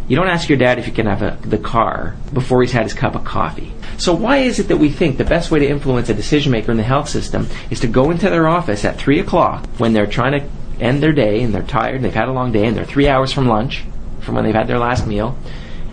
You 0.08 0.16
don't 0.16 0.28
ask 0.28 0.48
your 0.48 0.58
dad 0.58 0.80
if 0.80 0.88
you 0.88 0.94
can 0.94 1.06
have 1.06 1.22
a, 1.22 1.38
the 1.42 1.58
car 1.58 2.16
before 2.34 2.62
he's 2.62 2.72
had 2.72 2.84
his 2.84 2.94
cup 2.94 3.16
of 3.16 3.26
coffee. 3.26 3.74
So 3.98 4.14
why 4.14 4.38
is 4.38 4.60
it 4.60 4.68
that 4.68 4.78
we 4.78 4.90
think 4.90 5.18
the 5.18 5.24
best 5.24 5.50
way 5.50 5.60
to 5.60 5.68
influence 5.68 6.10
a 6.10 6.14
decision 6.14 6.52
maker 6.52 6.72
in 6.72 6.78
the 6.78 6.84
health 6.84 7.10
system 7.10 7.48
is 7.70 7.80
to 7.80 7.88
go 7.88 8.12
into 8.12 8.30
their 8.30 8.48
office 8.48 8.86
at 8.86 8.98
three 8.98 9.20
o'clock 9.20 9.66
when 9.78 9.94
they're 9.94 10.08
trying 10.08 10.40
to 10.40 10.48
end 10.80 11.02
their 11.02 11.14
day 11.14 11.42
and 11.42 11.54
they're 11.54 11.64
tired 11.64 11.96
and 11.96 12.06
they've 12.06 12.14
had 12.14 12.30
a 12.30 12.34
long 12.34 12.52
day 12.52 12.66
and 12.66 12.78
they're 12.78 12.86
three 12.86 13.08
hours 13.08 13.34
from 13.34 13.48
lunch, 13.48 13.84
from 14.22 14.36
when 14.36 14.44
they've 14.44 14.54
had 14.54 14.68
their 14.68 14.78
last 14.78 15.08
meal, 15.08 15.36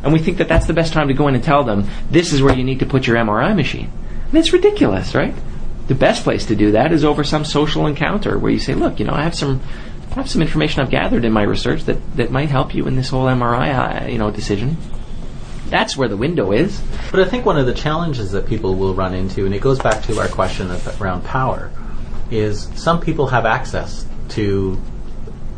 and 0.04 0.12
we 0.12 0.18
think 0.18 0.36
that 0.36 0.48
that's 0.48 0.66
the 0.66 0.74
best 0.74 0.92
time 0.92 1.08
to 1.08 1.14
go 1.14 1.28
in 1.28 1.34
and 1.34 1.42
tell 1.42 1.64
them 1.64 1.88
this 2.10 2.34
is 2.34 2.42
where 2.42 2.54
you 2.54 2.62
need 2.62 2.80
to 2.80 2.86
put 2.86 3.06
your 3.06 3.16
MRI 3.16 3.56
machine. 3.56 3.90
And 4.28 4.36
it's 4.36 4.52
ridiculous, 4.52 5.14
right? 5.14 5.34
The 5.86 5.94
best 5.94 6.24
place 6.24 6.44
to 6.46 6.56
do 6.56 6.72
that 6.72 6.92
is 6.92 7.04
over 7.04 7.24
some 7.24 7.44
social 7.44 7.86
encounter 7.86 8.38
where 8.38 8.52
you 8.52 8.58
say, 8.58 8.74
look, 8.74 9.00
you 9.00 9.06
know, 9.06 9.14
I 9.14 9.22
have 9.22 9.34
some 9.34 9.62
I 10.10 10.14
have 10.16 10.30
some 10.30 10.42
information 10.42 10.82
I've 10.82 10.90
gathered 10.90 11.24
in 11.24 11.32
my 11.32 11.42
research 11.42 11.84
that, 11.84 12.16
that 12.16 12.30
might 12.30 12.48
help 12.48 12.74
you 12.74 12.86
in 12.86 12.94
this 12.94 13.08
whole 13.08 13.24
MRI, 13.24 14.04
uh, 14.04 14.06
you 14.06 14.18
know, 14.18 14.30
decision. 14.30 14.76
That's 15.70 15.96
where 15.96 16.08
the 16.08 16.16
window 16.16 16.52
is. 16.52 16.80
But 17.10 17.20
I 17.20 17.24
think 17.24 17.44
one 17.46 17.58
of 17.58 17.66
the 17.66 17.74
challenges 17.74 18.32
that 18.32 18.46
people 18.46 18.74
will 18.74 18.94
run 18.94 19.14
into, 19.14 19.46
and 19.46 19.54
it 19.54 19.60
goes 19.60 19.78
back 19.78 20.02
to 20.04 20.20
our 20.20 20.28
question 20.28 20.70
of, 20.70 21.00
around 21.00 21.24
power, 21.24 21.70
is 22.30 22.68
some 22.74 23.00
people 23.00 23.26
have 23.28 23.46
access 23.46 24.06
to 24.30 24.80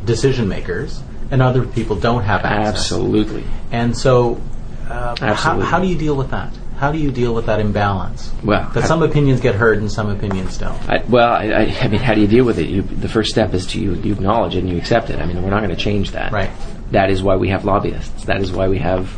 decision 0.05 0.49
makers, 0.49 1.03
and 1.31 1.43
other 1.43 1.67
people 1.67 1.97
don't 1.97 2.23
have 2.23 2.45
access. 2.45 2.93
Absolutely. 2.93 3.45
And 3.73 3.97
so, 3.97 4.41
uh, 4.89 5.17
how, 5.19 5.27
Absolutely. 5.27 5.67
how 5.67 5.81
do 5.81 5.87
you 5.89 5.99
deal 5.99 6.15
with 6.15 6.31
that? 6.31 6.53
How 6.77 6.93
do 6.93 6.99
you 6.99 7.11
deal 7.11 7.35
with 7.35 7.47
that 7.47 7.59
imbalance? 7.59 8.31
Well, 8.45 8.71
that 8.75 8.85
I- 8.85 8.87
some 8.87 9.03
opinions 9.03 9.41
get 9.41 9.55
heard 9.55 9.79
and 9.79 9.91
some 9.91 10.11
opinions 10.11 10.59
don't. 10.59 10.77
I, 10.89 11.03
well, 11.09 11.33
I, 11.33 11.45
I, 11.47 11.77
I 11.81 11.89
mean, 11.89 12.01
how 12.01 12.15
do 12.15 12.21
you 12.21 12.27
deal 12.27 12.45
with 12.45 12.59
it? 12.59 12.69
You, 12.69 12.83
the 12.83 13.09
first 13.09 13.31
step 13.31 13.55
is 13.55 13.67
to 13.69 13.81
you, 13.81 13.95
you 13.95 14.13
acknowledge 14.13 14.55
it 14.55 14.61
and 14.61 14.69
you 14.69 14.77
accept 14.77 15.11
it. 15.11 15.19
I 15.19 15.27
mean, 15.27 15.43
we're 15.43 15.51
not 15.51 15.63
going 15.63 15.75
to 15.75 15.83
change 15.83 16.11
that. 16.13 16.33
Right. 16.33 16.51
That 16.91 17.11
is 17.11 17.23
why 17.23 17.37
we 17.37 17.49
have 17.49 17.65
lobbyists. 17.65 18.27
That 18.27 18.41
is 18.43 18.53
why 18.53 18.69
we 18.69 18.79
have 18.79 19.11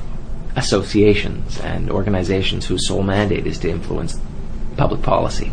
associations 0.58 1.58
and 1.60 1.90
organizations 1.90 2.66
whose 2.66 2.86
sole 2.86 3.02
mandate 3.02 3.46
is 3.46 3.58
to 3.60 3.70
influence 3.70 4.18
public 4.76 5.02
policy. 5.02 5.50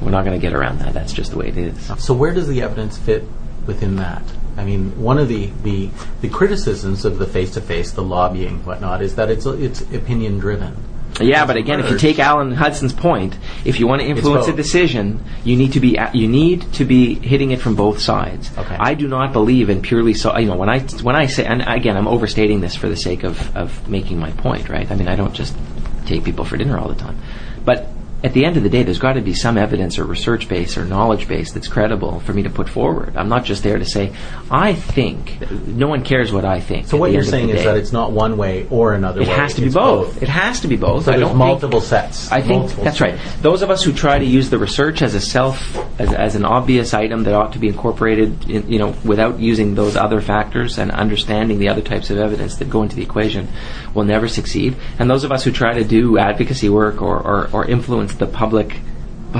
We're 0.00 0.10
not 0.10 0.24
going 0.24 0.38
to 0.38 0.44
get 0.44 0.54
around 0.54 0.80
that. 0.80 0.94
That's 0.94 1.12
just 1.12 1.30
the 1.30 1.38
way 1.38 1.48
it 1.48 1.56
is. 1.56 1.92
So 2.04 2.14
where 2.14 2.32
does 2.32 2.48
the 2.48 2.62
evidence 2.62 2.98
fit 2.98 3.24
within 3.66 3.96
that? 3.96 4.22
I 4.56 4.64
mean, 4.64 5.00
one 5.00 5.18
of 5.18 5.28
the, 5.28 5.46
the, 5.62 5.90
the 6.20 6.28
criticisms 6.28 7.04
of 7.04 7.18
the 7.18 7.26
face-to-face, 7.26 7.92
the 7.92 8.02
lobbying, 8.02 8.64
whatnot, 8.64 9.00
is 9.00 9.14
that 9.16 9.30
it's 9.30 9.46
it's 9.46 9.80
opinion 9.80 10.38
driven. 10.38 10.76
Yeah, 11.20 11.46
but 11.46 11.56
again, 11.56 11.80
if 11.80 11.90
you 11.90 11.98
take 11.98 12.18
Alan 12.18 12.52
Hudson's 12.52 12.92
point, 12.92 13.36
if 13.64 13.78
you 13.78 13.86
want 13.86 14.00
to 14.00 14.08
influence 14.08 14.48
a 14.48 14.52
decision, 14.52 15.22
you 15.44 15.56
need 15.56 15.74
to 15.74 15.80
be 15.80 15.98
at, 15.98 16.14
you 16.14 16.26
need 16.26 16.72
to 16.74 16.84
be 16.84 17.14
hitting 17.14 17.50
it 17.50 17.60
from 17.60 17.74
both 17.74 18.00
sides. 18.00 18.50
Okay. 18.56 18.76
I 18.78 18.94
do 18.94 19.06
not 19.08 19.32
believe 19.32 19.68
in 19.68 19.82
purely 19.82 20.14
so. 20.14 20.36
You 20.38 20.46
know, 20.46 20.56
when 20.56 20.68
I 20.68 20.80
when 20.80 21.14
I 21.14 21.26
say, 21.26 21.44
and 21.44 21.62
again, 21.66 21.96
I'm 21.96 22.08
overstating 22.08 22.60
this 22.60 22.74
for 22.74 22.88
the 22.88 22.96
sake 22.96 23.24
of 23.24 23.54
of 23.56 23.88
making 23.88 24.18
my 24.18 24.30
point, 24.32 24.68
right? 24.68 24.90
I 24.90 24.94
mean, 24.94 25.08
I 25.08 25.16
don't 25.16 25.34
just 25.34 25.54
take 26.06 26.24
people 26.24 26.44
for 26.44 26.56
dinner 26.56 26.78
all 26.78 26.88
the 26.88 26.94
time, 26.94 27.18
but. 27.64 27.88
At 28.24 28.34
the 28.34 28.44
end 28.44 28.56
of 28.56 28.62
the 28.62 28.68
day, 28.68 28.84
there's 28.84 29.00
got 29.00 29.14
to 29.14 29.20
be 29.20 29.34
some 29.34 29.58
evidence 29.58 29.98
or 29.98 30.04
research 30.04 30.48
base 30.48 30.76
or 30.78 30.84
knowledge 30.84 31.26
base 31.26 31.50
that's 31.52 31.66
credible 31.66 32.20
for 32.20 32.32
me 32.32 32.44
to 32.44 32.50
put 32.50 32.68
forward. 32.68 33.16
I'm 33.16 33.28
not 33.28 33.44
just 33.44 33.64
there 33.64 33.78
to 33.78 33.84
say, 33.84 34.12
I 34.48 34.74
think. 34.74 35.40
No 35.66 35.88
one 35.88 36.04
cares 36.04 36.32
what 36.32 36.44
I 36.44 36.60
think. 36.60 36.86
So 36.86 36.96
what 36.96 37.10
you're 37.10 37.24
saying 37.24 37.48
is 37.48 37.64
that 37.64 37.76
it's 37.76 37.90
not 37.92 38.12
one 38.12 38.36
way 38.36 38.68
or 38.70 38.94
another 38.94 39.22
It 39.22 39.28
way. 39.28 39.34
has 39.34 39.54
to 39.54 39.60
be 39.60 39.66
it's 39.66 39.74
both. 39.74 40.22
It 40.22 40.28
has 40.28 40.60
to 40.60 40.68
be 40.68 40.76
both. 40.76 41.06
So 41.06 41.12
I 41.12 41.16
don't 41.16 41.36
multiple 41.36 41.80
think, 41.80 41.88
sets. 41.90 42.30
I 42.30 42.40
think 42.42 42.60
multiple 42.60 42.84
that's 42.84 43.00
right. 43.00 43.18
Those 43.40 43.62
of 43.62 43.70
us 43.70 43.82
who 43.82 43.92
try 43.92 44.20
to 44.20 44.24
use 44.24 44.50
the 44.50 44.58
research 44.58 45.02
as 45.02 45.14
a 45.16 45.20
self, 45.20 45.76
as, 46.00 46.12
as 46.12 46.36
an 46.36 46.44
obvious 46.44 46.94
item 46.94 47.24
that 47.24 47.34
ought 47.34 47.54
to 47.54 47.58
be 47.58 47.66
incorporated, 47.68 48.48
in, 48.48 48.70
you 48.70 48.78
know, 48.78 48.94
without 49.04 49.40
using 49.40 49.74
those 49.74 49.96
other 49.96 50.20
factors 50.20 50.78
and 50.78 50.92
understanding 50.92 51.58
the 51.58 51.68
other 51.68 51.82
types 51.82 52.10
of 52.10 52.18
evidence 52.18 52.56
that 52.56 52.70
go 52.70 52.82
into 52.82 52.94
the 52.94 53.02
equation, 53.02 53.48
will 53.94 54.04
never 54.04 54.28
succeed. 54.28 54.76
And 55.00 55.10
those 55.10 55.24
of 55.24 55.32
us 55.32 55.42
who 55.42 55.50
try 55.50 55.74
to 55.74 55.84
do 55.84 56.18
advocacy 56.18 56.68
work 56.68 57.02
or, 57.02 57.18
or, 57.18 57.50
or 57.52 57.64
influence 57.64 58.11
the 58.18 58.26
public. 58.26 58.76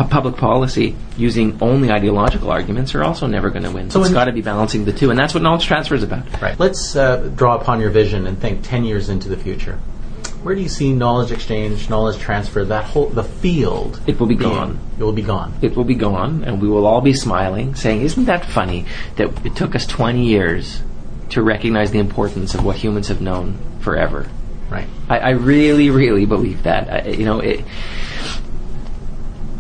Public 0.09 0.39
policy 0.39 0.97
using 1.19 1.59
only 1.61 1.91
ideological 1.91 2.51
arguments 2.51 2.95
are 2.95 3.05
also 3.05 3.27
never 3.27 3.51
going 3.51 3.65
to 3.65 3.71
win. 3.71 3.91
So 3.91 4.01
it's 4.01 4.11
got 4.11 4.25
to 4.25 4.33
be 4.33 4.41
balancing 4.41 4.87
the 4.87 4.93
two, 4.95 5.11
and 5.11 5.19
that's 5.19 5.35
what 5.35 5.43
knowledge 5.43 5.67
transfer 5.67 5.95
is 5.95 6.03
about. 6.03 6.41
Right. 6.41 6.59
Let's 6.59 6.97
uh, 6.97 7.31
draw 7.37 7.57
upon 7.57 7.79
your 7.79 7.91
vision 7.91 8.27
and 8.27 8.41
think 8.41 8.63
10 8.63 8.87
years 8.87 9.11
into 9.11 9.29
the 9.29 9.37
future. 9.37 9.79
Where 10.43 10.57
do 10.57 10.61
you 10.61 10.69
see 10.69 10.93
knowledge 10.93 11.31
exchange, 11.31 11.89
knowledge 11.89 12.19
transfer, 12.19 12.65
that 12.65 12.85
whole 12.85 13.07
the 13.07 13.23
field? 13.23 14.01
It 14.09 14.19
will 14.19 14.27
be 14.27 14.35
being? 14.35 14.51
gone. 14.51 14.79
It 14.99 15.05
will 15.05 15.13
be 15.13 15.23
gone. 15.23 15.55
it 15.63 15.77
will 15.77 15.85
be 15.85 15.95
gone, 15.95 16.43
and 16.43 16.61
we 16.61 16.69
will 16.69 16.85
all 16.85 17.01
be 17.01 17.13
smiling, 17.13 17.77
saying, 17.77 18.03
"Isn't 18.03 18.25
that 18.25 18.45
funny 18.45 18.85
that 19.17 19.47
it 19.47 19.55
took 19.55 19.77
us 19.77 19.87
20 19.87 20.25
years 20.25 20.83
to 21.29 21.43
recognize 21.43 21.93
the 21.93 22.01
importance 22.01 22.55
of 22.57 22.65
what 22.65 22.77
humans 22.77 23.07
have 23.07 23.21
known 23.21 23.57
forever?" 23.81 24.27
Right. 24.69 24.89
I, 25.09 25.19
I 25.19 25.31
really, 25.31 25.91
really 25.91 26.25
believe 26.25 26.65
that. 26.65 26.91
I, 26.91 27.09
you 27.11 27.25
know, 27.25 27.39
it, 27.39 27.65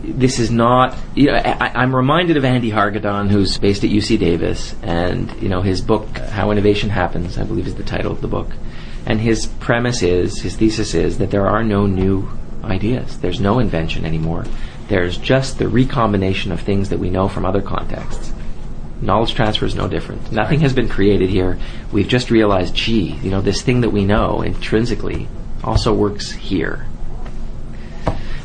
this 0.03 0.39
is 0.39 0.51
not. 0.51 0.97
You 1.15 1.29
know, 1.29 1.35
I, 1.35 1.73
I'm 1.75 1.95
reminded 1.95 2.37
of 2.37 2.45
Andy 2.45 2.71
Hargadon, 2.71 3.31
who's 3.31 3.59
based 3.59 3.85
at 3.85 3.91
UC 3.91 4.19
Davis, 4.19 4.75
and 4.83 5.33
you 5.41 5.49
know 5.49 5.63
his 5.63 5.81
book 5.81 6.07
"How 6.19 6.51
Innovation 6.51 6.91
Happens," 6.91 7.39
I 7.39 7.45
believe 7.45 7.67
is 7.67 7.75
the 7.77 7.83
title 7.83 8.13
of 8.13 8.21
the 8.21 8.29
book. 8.29 8.49
And 9.05 9.21
his 9.21 9.47
premise 9.47 10.03
is, 10.03 10.43
his 10.43 10.57
thesis 10.57 10.95
is 10.95 11.19
that 11.19 11.31
there 11.31 11.49
are 11.49 11.65
no 11.65 11.87
new 11.87 12.31
ideas. 12.63 13.19
There's 13.19 13.41
no 13.41 13.59
invention 13.59 14.05
anymore. 14.05 14.45
There's 14.89 15.19
just 15.19 15.59
the 15.59 15.69
recombination 15.69 16.53
of 16.53 16.61
things 16.61 16.91
that 16.91 16.99
we 16.99 17.11
know 17.11 17.29
from 17.29 17.45
other 17.45 17.63
contexts. 17.63 18.33
Knowledge 19.01 19.35
transfer 19.35 19.67
is 19.67 19.75
no 19.75 19.89
different. 19.89 20.31
Nothing 20.31 20.61
has 20.61 20.73
been 20.73 20.89
created 20.89 21.29
here. 21.29 21.59
We've 21.91 22.07
just 22.07 22.31
realized, 22.31 22.75
gee, 22.75 23.15
you 23.23 23.31
know, 23.31 23.41
this 23.41 23.63
thing 23.63 23.81
that 23.81 23.91
we 23.91 24.05
know 24.05 24.43
intrinsically 24.43 25.27
also 25.65 25.93
works 25.93 26.31
here. 26.31 26.87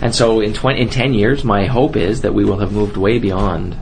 And 0.01 0.13
so 0.13 0.41
in 0.41 0.53
20, 0.53 0.79
in 0.81 0.89
10 0.89 1.13
years, 1.13 1.43
my 1.43 1.65
hope 1.65 1.95
is 1.95 2.21
that 2.21 2.33
we 2.33 2.45
will 2.45 2.59
have 2.59 2.71
moved 2.71 2.97
way 2.97 3.17
beyond. 3.19 3.75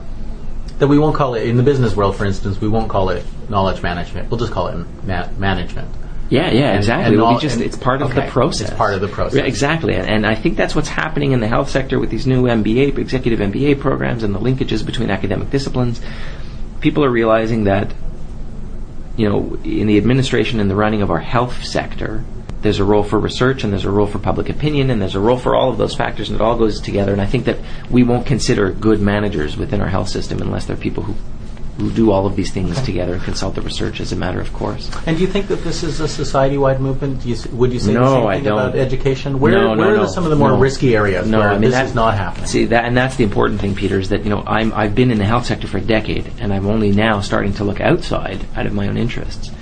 That 0.78 0.88
we 0.88 0.98
won't 0.98 1.14
call 1.16 1.34
it, 1.34 1.46
in 1.46 1.56
the 1.56 1.62
business 1.62 1.94
world, 1.96 2.16
for 2.16 2.24
instance, 2.24 2.60
we 2.60 2.68
won't 2.68 2.88
call 2.88 3.10
it 3.10 3.24
knowledge 3.48 3.82
management. 3.82 4.30
We'll 4.30 4.40
just 4.40 4.52
call 4.52 4.68
it 4.68 4.86
ma- 5.04 5.28
management. 5.38 5.88
Yeah, 6.28 6.50
yeah, 6.50 6.70
And- 6.70 6.78
exactly. 6.78 7.04
and 7.06 7.14
It'll 7.14 7.28
be 7.28 7.34
all- 7.34 7.40
just, 7.40 7.60
it's 7.60 7.76
part 7.76 8.02
of 8.02 8.10
okay, 8.10 8.26
the 8.26 8.30
process. 8.32 8.68
it's 8.68 8.76
part 8.76 8.94
of 8.94 9.00
the 9.00 9.08
process. 9.08 9.38
Yeah, 9.38 9.44
exactly. 9.44 9.94
And, 9.94 10.08
and 10.08 10.26
I 10.26 10.34
think 10.34 10.56
that's 10.56 10.74
what's 10.74 10.88
happening 10.88 11.32
in 11.32 11.40
the 11.40 11.46
health 11.48 11.70
sector 11.70 11.98
with 12.00 12.10
these 12.10 12.26
new 12.26 12.44
MBA, 12.44 12.98
executive 12.98 13.38
MBA 13.40 13.78
programs 13.78 14.22
and 14.22 14.34
the 14.34 14.40
linkages 14.40 14.84
between 14.84 15.10
academic 15.10 15.50
disciplines. 15.50 16.00
People 16.80 17.04
are 17.04 17.10
realizing 17.10 17.64
that, 17.64 17.92
you 19.16 19.28
know, 19.28 19.56
in 19.64 19.86
the 19.86 19.96
administration 19.98 20.60
and 20.60 20.70
the 20.70 20.74
running 20.76 21.00
of 21.02 21.10
our 21.10 21.20
health 21.20 21.64
sector, 21.64 22.24
there's 22.66 22.80
a 22.80 22.84
role 22.84 23.04
for 23.04 23.18
research 23.20 23.62
and 23.62 23.72
there's 23.72 23.84
a 23.84 23.90
role 23.90 24.08
for 24.08 24.18
public 24.18 24.48
opinion 24.48 24.90
and 24.90 25.00
there's 25.00 25.14
a 25.14 25.20
role 25.20 25.38
for 25.38 25.54
all 25.54 25.70
of 25.70 25.78
those 25.78 25.94
factors 25.94 26.28
and 26.30 26.40
it 26.40 26.42
all 26.42 26.58
goes 26.58 26.80
together. 26.80 27.12
And 27.12 27.20
I 27.20 27.26
think 27.26 27.44
that 27.44 27.58
we 27.90 28.02
won't 28.02 28.26
consider 28.26 28.72
good 28.72 29.00
managers 29.00 29.56
within 29.56 29.80
our 29.80 29.86
health 29.88 30.08
system 30.08 30.42
unless 30.42 30.64
they're 30.66 30.76
people 30.76 31.04
who, 31.04 31.14
who 31.78 31.92
do 31.92 32.10
all 32.10 32.26
of 32.26 32.34
these 32.34 32.50
things 32.50 32.82
together 32.82 33.14
and 33.14 33.22
consult 33.22 33.54
the 33.54 33.60
research 33.62 34.00
as 34.00 34.10
a 34.10 34.16
matter 34.16 34.40
of 34.40 34.52
course. 34.52 34.90
And 35.06 35.16
do 35.16 35.22
you 35.22 35.28
think 35.28 35.46
that 35.46 35.62
this 35.62 35.84
is 35.84 36.00
a 36.00 36.08
society-wide 36.08 36.80
movement? 36.80 37.22
Do 37.22 37.28
you, 37.28 37.36
would 37.52 37.72
you 37.72 37.78
say 37.78 37.92
the 37.92 38.00
No, 38.00 38.14
same 38.16 38.26
I 38.26 38.40
don't. 38.40 38.58
about 38.58 38.74
education? 38.76 39.38
Where, 39.38 39.52
No, 39.52 39.74
no, 39.74 39.80
where 39.82 39.94
are 39.94 39.98
no. 39.98 40.06
some 40.06 40.24
of 40.24 40.30
the 40.30 40.36
more 40.36 40.56
risky 40.56 40.96
areas 40.96 41.28
No, 41.28 41.38
where 41.38 41.50
I 41.50 41.58
mean 41.58 41.70
this 41.70 41.88
is 41.90 41.94
not 41.94 42.16
happening? 42.16 42.46
See 42.46 42.64
that, 42.66 42.84
and 42.84 42.96
that's 42.96 43.14
the 43.14 43.22
important 43.24 43.60
thing, 43.60 43.76
Peter, 43.76 44.00
is 44.00 44.08
that 44.08 44.24
you 44.24 44.30
know 44.30 44.42
I'm 44.44 44.72
I've 44.72 44.96
been 44.96 45.12
in 45.12 45.18
the 45.18 45.24
health 45.24 45.46
sector 45.46 45.68
for 45.68 45.78
a 45.78 45.82
decade, 45.82 46.32
and 46.40 46.52
I'm 46.52 46.66
only 46.66 46.90
now 46.90 47.20
starting 47.20 47.52
to 47.54 47.64
look 47.64 47.80
outside 47.80 48.44
out 48.56 48.66
of 48.66 48.72
my 48.74 48.88
own 48.88 48.96
interests, 48.96 49.52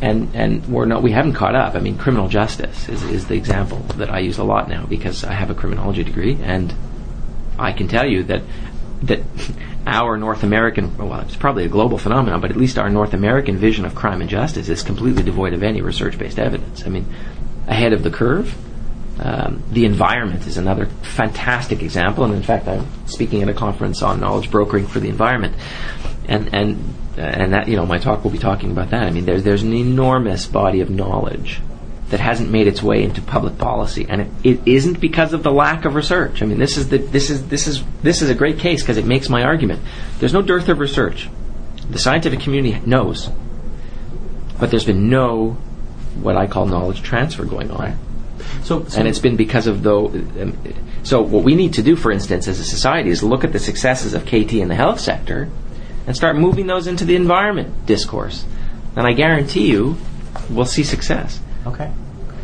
and 0.00 0.34
and 0.34 0.66
we're 0.66 0.86
not 0.86 1.02
we 1.02 1.12
haven't 1.12 1.34
caught 1.34 1.54
up. 1.54 1.74
I 1.74 1.80
mean, 1.80 1.98
criminal 1.98 2.28
justice 2.28 2.88
is 2.88 3.02
is 3.04 3.26
the 3.26 3.34
example 3.34 3.78
that 3.96 4.10
I 4.10 4.20
use 4.20 4.38
a 4.38 4.44
lot 4.44 4.68
now 4.68 4.86
because 4.86 5.24
I 5.24 5.32
have 5.32 5.50
a 5.50 5.54
criminology 5.54 6.04
degree, 6.04 6.38
and 6.42 6.74
I 7.58 7.72
can 7.72 7.88
tell 7.88 8.06
you 8.06 8.24
that 8.24 8.42
that 9.02 9.20
our 9.86 10.16
North 10.16 10.42
American 10.42 10.96
well, 10.96 11.20
it's 11.20 11.36
probably 11.36 11.64
a 11.64 11.68
global 11.68 11.98
phenomenon, 11.98 12.40
but 12.40 12.50
at 12.50 12.56
least 12.56 12.78
our 12.78 12.90
North 12.90 13.14
American 13.14 13.56
vision 13.56 13.84
of 13.84 13.94
crime 13.94 14.20
and 14.20 14.30
justice 14.30 14.68
is 14.68 14.82
completely 14.82 15.22
devoid 15.22 15.52
of 15.52 15.62
any 15.62 15.80
research-based 15.80 16.38
evidence. 16.38 16.84
I 16.84 16.88
mean, 16.88 17.06
ahead 17.66 17.92
of 17.92 18.02
the 18.02 18.10
curve. 18.10 18.54
Um, 19.16 19.62
the 19.70 19.84
environment 19.84 20.44
is 20.48 20.56
another 20.56 20.86
fantastic 20.86 21.82
example, 21.82 22.24
and 22.24 22.34
in 22.34 22.42
fact, 22.42 22.66
I'm 22.66 22.88
speaking 23.06 23.42
at 23.42 23.48
a 23.48 23.54
conference 23.54 24.02
on 24.02 24.18
knowledge 24.18 24.50
brokering 24.50 24.88
for 24.88 24.98
the 24.98 25.08
environment, 25.08 25.54
and 26.26 26.52
and 26.52 26.94
and 27.16 27.52
that 27.52 27.68
you 27.68 27.76
know 27.76 27.86
my 27.86 27.98
talk 27.98 28.24
will 28.24 28.30
be 28.30 28.38
talking 28.38 28.70
about 28.70 28.90
that. 28.90 29.04
I 29.04 29.10
mean, 29.10 29.24
there's 29.24 29.44
there's 29.44 29.62
an 29.62 29.72
enormous 29.72 30.46
body 30.46 30.80
of 30.80 30.90
knowledge 30.90 31.60
that 32.10 32.20
hasn't 32.20 32.50
made 32.50 32.66
its 32.66 32.82
way 32.82 33.02
into 33.02 33.22
public 33.22 33.58
policy, 33.58 34.06
and 34.08 34.22
it, 34.22 34.28
it 34.42 34.60
isn't 34.66 35.00
because 35.00 35.32
of 35.32 35.42
the 35.42 35.50
lack 35.50 35.84
of 35.84 35.94
research. 35.94 36.42
I 36.42 36.46
mean, 36.46 36.58
this 36.58 36.76
is 36.76 36.88
the 36.88 36.98
this 36.98 37.30
is 37.30 37.48
this 37.48 37.66
is 37.66 37.82
this 38.02 38.22
is 38.22 38.30
a 38.30 38.34
great 38.34 38.58
case 38.58 38.82
because 38.82 38.96
it 38.96 39.06
makes 39.06 39.28
my 39.28 39.42
argument. 39.42 39.80
There's 40.18 40.32
no 40.32 40.42
dearth 40.42 40.68
of 40.68 40.78
research. 40.78 41.28
The 41.88 41.98
scientific 41.98 42.40
community 42.40 42.80
knows, 42.86 43.30
but 44.58 44.70
there's 44.70 44.84
been 44.84 45.08
no 45.08 45.58
what 46.20 46.36
I 46.36 46.46
call 46.46 46.66
knowledge 46.66 47.02
transfer 47.02 47.44
going 47.44 47.70
on 47.70 47.78
Right. 47.78 47.96
So, 48.62 48.84
so 48.84 48.98
and 48.98 49.08
it's 49.08 49.18
been 49.18 49.36
because 49.36 49.66
of 49.66 49.82
though. 49.82 50.08
Um, 50.08 50.56
so 51.02 51.20
what 51.20 51.44
we 51.44 51.54
need 51.54 51.74
to 51.74 51.82
do, 51.82 51.96
for 51.96 52.10
instance, 52.10 52.48
as 52.48 52.60
a 52.60 52.64
society, 52.64 53.10
is 53.10 53.22
look 53.22 53.44
at 53.44 53.52
the 53.52 53.58
successes 53.58 54.14
of 54.14 54.24
KT 54.24 54.54
in 54.54 54.68
the 54.68 54.74
health 54.74 55.00
sector, 55.00 55.50
and 56.06 56.14
start 56.14 56.36
moving 56.36 56.66
those 56.66 56.86
into 56.86 57.04
the 57.04 57.16
environment 57.16 57.86
discourse. 57.86 58.44
And 58.96 59.06
I 59.06 59.12
guarantee 59.12 59.70
you, 59.70 59.96
we'll 60.50 60.66
see 60.66 60.84
success. 60.84 61.40
Okay. 61.66 61.90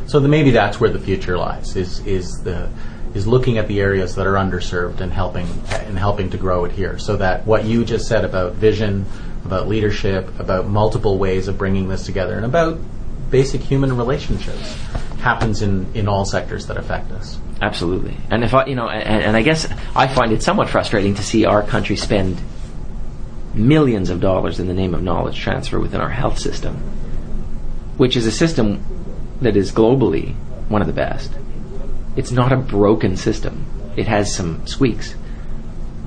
So 0.06 0.18
the, 0.18 0.28
maybe 0.28 0.50
that's 0.50 0.80
where 0.80 0.90
the 0.90 0.98
future 0.98 1.38
lies. 1.38 1.76
Is 1.76 2.04
is 2.06 2.42
the 2.42 2.68
is 3.14 3.26
looking 3.26 3.58
at 3.58 3.68
the 3.68 3.80
areas 3.80 4.14
that 4.16 4.26
are 4.26 4.34
underserved 4.34 5.00
and 5.00 5.12
helping 5.12 5.46
and 5.70 5.98
helping 5.98 6.30
to 6.30 6.36
grow 6.36 6.64
it 6.64 6.72
here, 6.72 6.98
so 6.98 7.16
that 7.16 7.46
what 7.46 7.64
you 7.64 7.84
just 7.84 8.08
said 8.08 8.24
about 8.24 8.54
vision, 8.54 9.06
about 9.44 9.68
leadership, 9.68 10.40
about 10.40 10.66
multiple 10.66 11.18
ways 11.18 11.48
of 11.48 11.58
bringing 11.58 11.88
this 11.88 12.06
together, 12.06 12.34
and 12.34 12.44
about 12.44 12.78
basic 13.30 13.60
human 13.60 13.96
relationships 13.96 14.76
happens 15.20 15.62
in 15.62 15.86
in 15.94 16.08
all 16.08 16.24
sectors 16.24 16.66
that 16.66 16.76
affect 16.76 17.12
us. 17.12 17.38
Absolutely. 17.62 18.16
And 18.30 18.42
if 18.42 18.54
I, 18.54 18.66
you 18.66 18.74
know, 18.74 18.88
and, 18.88 19.22
and 19.22 19.36
I 19.36 19.42
guess 19.42 19.68
I 19.94 20.08
find 20.08 20.32
it 20.32 20.42
somewhat 20.42 20.68
frustrating 20.70 21.14
to 21.16 21.22
see 21.22 21.44
our 21.44 21.62
country 21.62 21.94
spend 21.94 22.40
millions 23.66 24.10
of 24.10 24.20
dollars 24.20 24.58
in 24.58 24.66
the 24.66 24.74
name 24.74 24.94
of 24.94 25.02
knowledge 25.02 25.38
transfer 25.38 25.78
within 25.78 26.00
our 26.00 26.10
health 26.10 26.38
system, 26.38 26.76
which 27.96 28.16
is 28.16 28.26
a 28.26 28.32
system 28.32 28.84
that 29.40 29.56
is 29.56 29.72
globally 29.72 30.34
one 30.68 30.80
of 30.80 30.86
the 30.86 30.92
best. 30.92 31.32
It's 32.16 32.30
not 32.30 32.52
a 32.52 32.56
broken 32.56 33.16
system. 33.16 33.66
It 33.96 34.06
has 34.06 34.34
some 34.34 34.66
squeaks. 34.66 35.14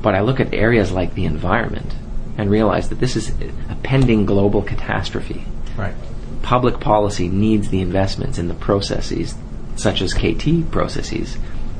But 0.01 0.15
I 0.15 0.21
look 0.21 0.39
at 0.39 0.53
areas 0.53 0.91
like 0.91 1.13
the 1.13 1.25
environment 1.25 1.95
and 2.37 2.49
realize 2.49 2.89
that 2.89 2.99
this 2.99 3.15
is 3.15 3.29
a 3.69 3.75
pending 3.83 4.25
global 4.25 4.61
catastrophe. 4.61 5.45
Right. 5.77 5.95
Public 6.41 6.79
policy 6.79 7.29
needs 7.29 7.69
the 7.69 7.81
investments 7.81 8.37
in 8.37 8.47
the 8.47 8.53
processes, 8.53 9.35
such 9.75 10.01
as 10.01 10.13
KT 10.13 10.71
processes. 10.71 11.37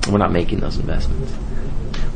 We're 0.10 0.18
not 0.18 0.32
making 0.32 0.60
those 0.60 0.78
investments. 0.78 1.32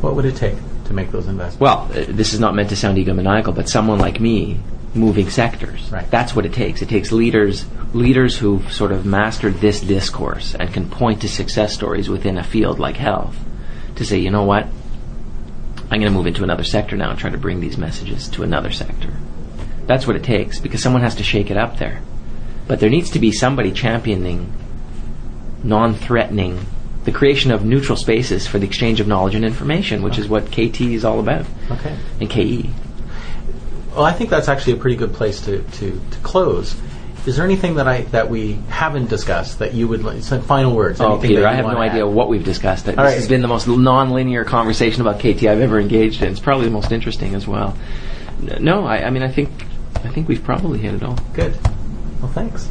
What 0.01 0.15
would 0.15 0.25
it 0.25 0.35
take 0.35 0.57
to 0.87 0.93
make 0.93 1.11
those 1.11 1.27
investments? 1.27 1.59
Well, 1.59 1.89
uh, 1.91 2.05
this 2.07 2.33
is 2.33 2.39
not 2.39 2.55
meant 2.55 2.69
to 2.69 2.75
sound 2.75 2.97
egomaniacal, 2.97 3.55
but 3.55 3.69
someone 3.69 3.99
like 3.99 4.19
me 4.19 4.59
moving 4.93 5.29
sectors. 5.29 5.91
Right. 5.91 6.09
That's 6.09 6.35
what 6.35 6.45
it 6.45 6.53
takes. 6.53 6.81
It 6.81 6.89
takes 6.89 7.11
leaders 7.11 7.65
leaders 7.93 8.37
who've 8.37 8.71
sort 8.73 8.91
of 8.91 9.05
mastered 9.05 9.55
this 9.55 9.79
discourse 9.79 10.53
and 10.55 10.73
can 10.73 10.89
point 10.89 11.21
to 11.21 11.29
success 11.29 11.73
stories 11.73 12.09
within 12.09 12.37
a 12.37 12.43
field 12.43 12.79
like 12.79 12.97
health 12.97 13.37
to 13.95 14.05
say, 14.05 14.17
you 14.17 14.29
know 14.29 14.43
what? 14.43 14.65
I'm 15.89 16.01
going 16.01 16.11
to 16.11 16.17
move 16.17 16.27
into 16.27 16.43
another 16.43 16.65
sector 16.65 16.97
now 16.97 17.11
and 17.11 17.19
try 17.19 17.29
to 17.29 17.37
bring 17.37 17.61
these 17.61 17.77
messages 17.77 18.27
to 18.29 18.43
another 18.43 18.71
sector. 18.71 19.13
That's 19.85 20.05
what 20.05 20.17
it 20.17 20.23
takes 20.23 20.59
because 20.59 20.83
someone 20.83 21.01
has 21.01 21.15
to 21.15 21.23
shake 21.23 21.49
it 21.49 21.55
up 21.55 21.77
there. 21.77 22.01
But 22.67 22.81
there 22.81 22.89
needs 22.89 23.11
to 23.11 23.19
be 23.19 23.31
somebody 23.31 23.71
championing 23.71 24.51
non-threatening 25.63 26.65
the 27.07 27.13
creation 27.13 27.51
of 27.51 27.63
neutral 27.63 27.95
spaces 27.95 28.45
for 28.47 28.59
the 28.59 28.65
exchange 28.65 28.99
of 28.99 29.07
knowledge 29.07 29.33
and 29.33 29.45
information, 29.45 30.01
which 30.03 30.17
is 30.17 30.27
what 30.27 30.51
KT 30.51 30.81
is 30.81 31.05
all 31.05 31.21
about, 31.21 31.45
Okay. 31.71 31.95
and. 32.19 32.29
KE. 32.29 32.69
Well, 33.95 34.03
I 34.03 34.11
think 34.11 34.29
that's 34.29 34.49
actually 34.49 34.73
a 34.73 34.75
pretty 34.75 34.97
good 34.97 35.13
place 35.13 35.39
to, 35.45 35.61
to, 35.61 36.01
to 36.11 36.17
close. 36.21 36.75
Is 37.25 37.37
there 37.37 37.45
anything 37.45 37.75
that 37.75 37.87
I 37.87 38.01
that 38.11 38.29
we 38.29 38.59
haven't 38.67 39.09
discussed 39.09 39.59
that 39.59 39.73
you 39.73 39.87
would 39.87 40.03
like? 40.03 40.21
Some 40.21 40.41
final 40.41 40.75
words. 40.75 40.99
Oh, 40.99 41.17
Peter, 41.17 41.47
I 41.47 41.53
have 41.53 41.65
no 41.65 41.77
idea 41.77 42.05
add? 42.05 42.13
what 42.13 42.27
we've 42.27 42.43
discussed. 42.43 42.85
This 42.85 42.97
right. 42.97 43.13
has 43.13 43.29
been 43.29 43.41
the 43.41 43.47
most 43.47 43.69
non-linear 43.69 44.43
conversation 44.43 44.99
about 45.01 45.19
KT 45.21 45.43
I've 45.43 45.61
ever 45.61 45.79
engaged 45.79 46.21
in. 46.21 46.29
It's 46.29 46.41
probably 46.41 46.65
the 46.65 46.71
most 46.71 46.91
interesting 46.91 47.35
as 47.35 47.47
well. 47.47 47.77
No, 48.59 48.85
I, 48.85 49.05
I 49.05 49.09
mean, 49.11 49.23
I 49.23 49.29
think 49.29 49.49
I 49.95 50.09
think 50.09 50.27
we've 50.27 50.43
probably 50.43 50.79
hit 50.79 50.93
it 50.93 51.03
all. 51.03 51.17
Good. 51.33 51.57
Well, 52.19 52.31
thanks. 52.33 52.69